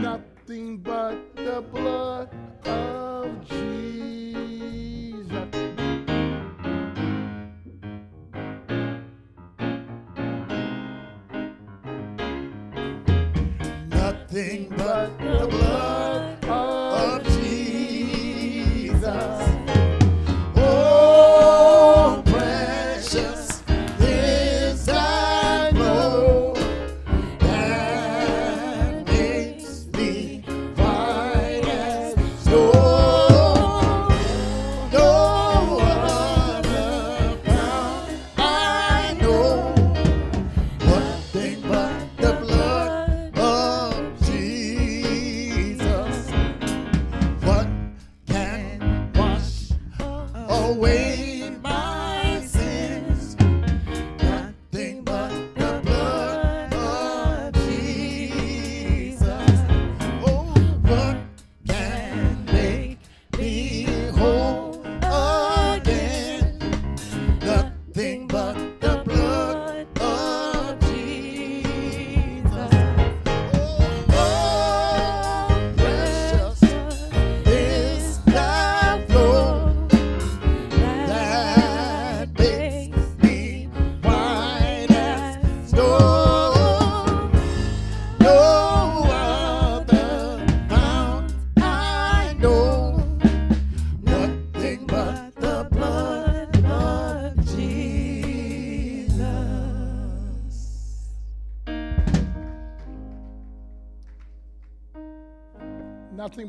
[0.00, 2.28] Nothing but the blood
[2.64, 3.09] of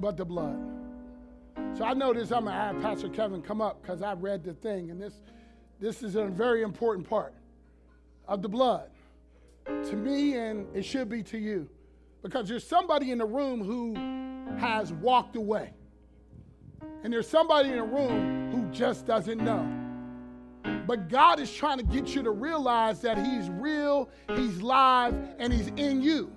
[0.01, 0.57] but the blood.
[1.77, 4.89] So I noticed I'm gonna have Pastor Kevin come up because I read the thing,
[4.89, 5.21] and this
[5.79, 7.33] this is a very important part
[8.27, 8.89] of the blood
[9.65, 11.69] to me, and it should be to you,
[12.21, 13.95] because there's somebody in the room who
[14.57, 15.73] has walked away,
[17.03, 19.67] and there's somebody in the room who just doesn't know.
[20.85, 25.53] But God is trying to get you to realize that He's real, He's live, and
[25.53, 26.31] He's in you.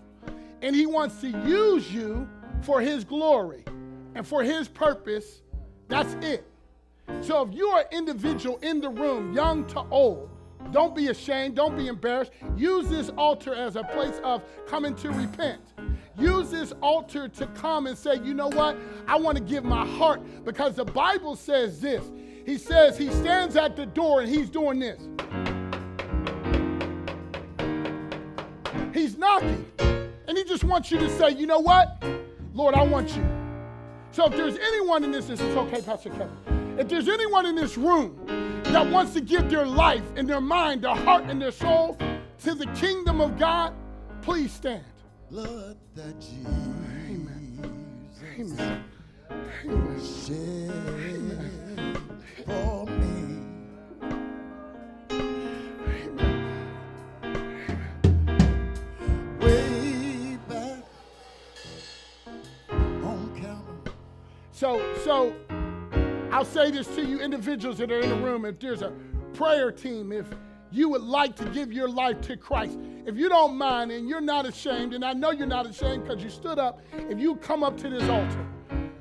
[0.62, 2.29] And He wants to use you
[2.65, 3.65] for His glory
[4.15, 5.43] and for His purpose.
[5.89, 6.47] That's it.
[7.21, 10.31] So if you are an individual in the room, young to old,
[10.73, 12.33] don't be ashamed, don't be embarrassed.
[12.57, 15.61] Use this altar as a place of coming to repent.
[16.19, 18.77] Use this altar to come and say, you know what?
[19.07, 22.11] I want to give my heart because the Bible says this.
[22.47, 25.01] He says he stands at the door and he's doing this.
[28.93, 29.67] He's knocking.
[29.79, 32.03] And he just wants you to say, you know what?
[32.55, 33.27] Lord, I want you.
[34.13, 36.77] So if there's anyone in this, this is okay, Pastor Kevin.
[36.79, 38.17] If there's anyone in this room
[38.65, 41.99] that wants to give their life and their mind, their heart, and their soul
[42.45, 43.75] to the kingdom of God,
[44.23, 44.85] please stand.
[45.31, 46.47] Blood that Jesus
[48.37, 48.85] Amen.
[49.65, 49.99] Amen.
[50.01, 51.99] shed
[52.47, 53.44] for me.
[64.55, 65.35] So, so
[66.31, 68.45] I'll say this to you individuals that are in the room.
[68.45, 68.93] If there's a
[69.33, 70.27] prayer team, if
[70.71, 74.21] you would like to give your life to Christ, if you don't mind and you're
[74.21, 77.65] not ashamed, and I know you're not ashamed because you stood up, if you come
[77.65, 78.47] up to this altar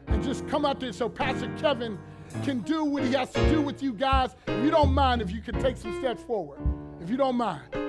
[0.07, 1.99] and just come up there so Pastor Kevin
[2.43, 5.29] can do what he has to do with you guys, if you don't mind, if
[5.29, 6.59] you could take some steps forward,
[6.99, 7.82] if you don't mind.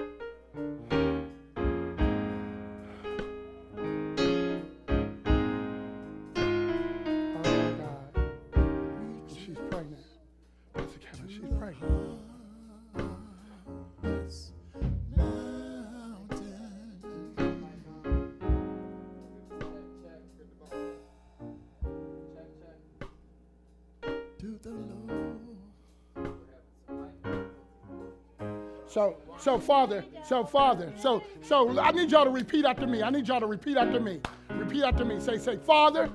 [28.95, 33.03] So, so Father, so Father, so, so I need y'all to repeat after me.
[33.03, 34.21] I need y'all to repeat after me.
[34.51, 35.19] Repeat after me.
[35.19, 36.09] Say, say, Father,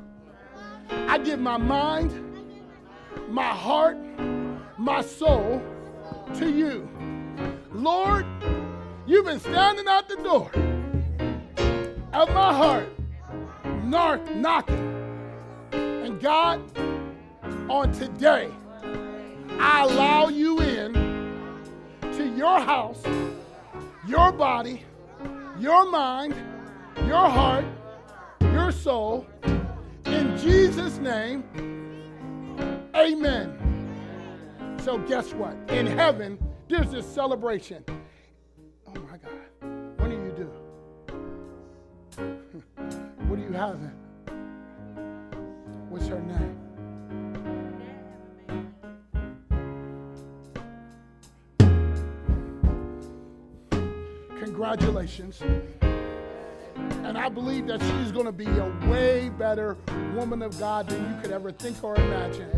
[0.89, 2.13] I give my mind,
[3.27, 3.97] my heart,
[4.77, 5.61] my soul
[6.35, 6.87] to you.
[7.73, 8.25] Lord,
[9.05, 10.49] you've been standing at the door
[12.13, 12.87] of my heart,
[13.83, 15.27] knock, knocking.
[15.73, 16.61] And God,
[17.69, 18.49] on today,
[19.59, 20.98] I allow you in
[22.19, 23.01] to your house,
[24.05, 24.83] your body,
[25.57, 26.35] your mind,
[27.07, 27.63] your heart,
[28.41, 29.25] your soul.
[30.05, 31.45] In Jesus' name,
[32.93, 33.55] amen.
[34.83, 35.55] So, guess what?
[35.69, 37.85] In heaven, there's this celebration.
[38.85, 39.31] Oh my God.
[39.97, 40.51] What do you do?
[43.27, 43.95] what are you having?
[45.89, 46.58] What's her name?
[54.59, 55.41] Congratulations.
[55.79, 59.77] And I believe that she's going to be a way better
[60.13, 62.49] woman of God than you could ever think or imagine.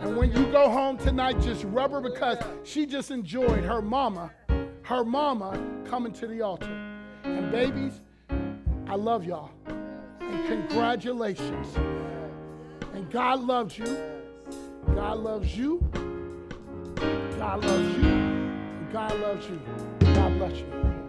[0.00, 4.32] And when you go home tonight, just rub her because she just enjoyed her mama,
[4.82, 6.70] her mama coming to the altar.
[7.24, 8.02] And babies,
[8.86, 9.50] I love y'all.
[10.20, 11.74] And congratulations.
[12.92, 13.96] And God loves you.
[14.94, 15.90] God loves you.
[17.38, 18.92] God loves you.
[18.92, 20.01] God loves you.
[20.42, 21.01] Bless you.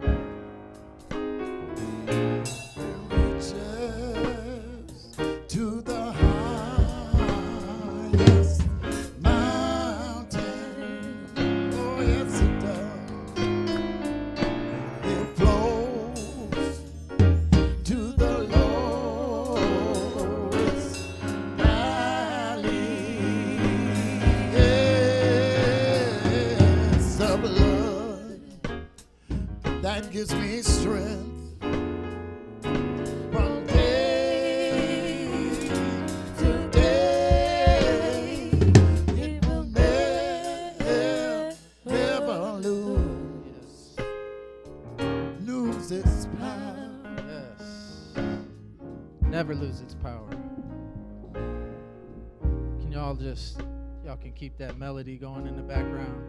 [53.14, 53.61] Y'all just,
[54.03, 56.24] y'all can keep that melody going in the background?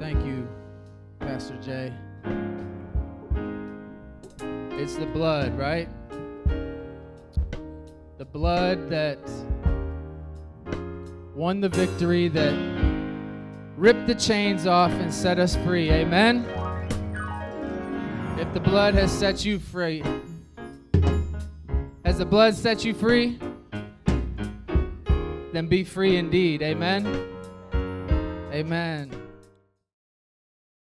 [0.00, 0.48] Thank you,
[1.20, 1.92] Pastor Jay.
[4.76, 5.88] It's the blood, right?
[8.18, 9.18] The blood that
[11.34, 12.54] won the victory, that
[13.76, 15.90] ripped the chains off and set us free.
[15.90, 16.44] Amen?
[18.38, 20.02] If the blood has set you free,
[22.04, 23.38] has the blood set you free?
[25.54, 26.62] Then be free indeed.
[26.62, 27.06] Amen.
[28.52, 29.23] Amen.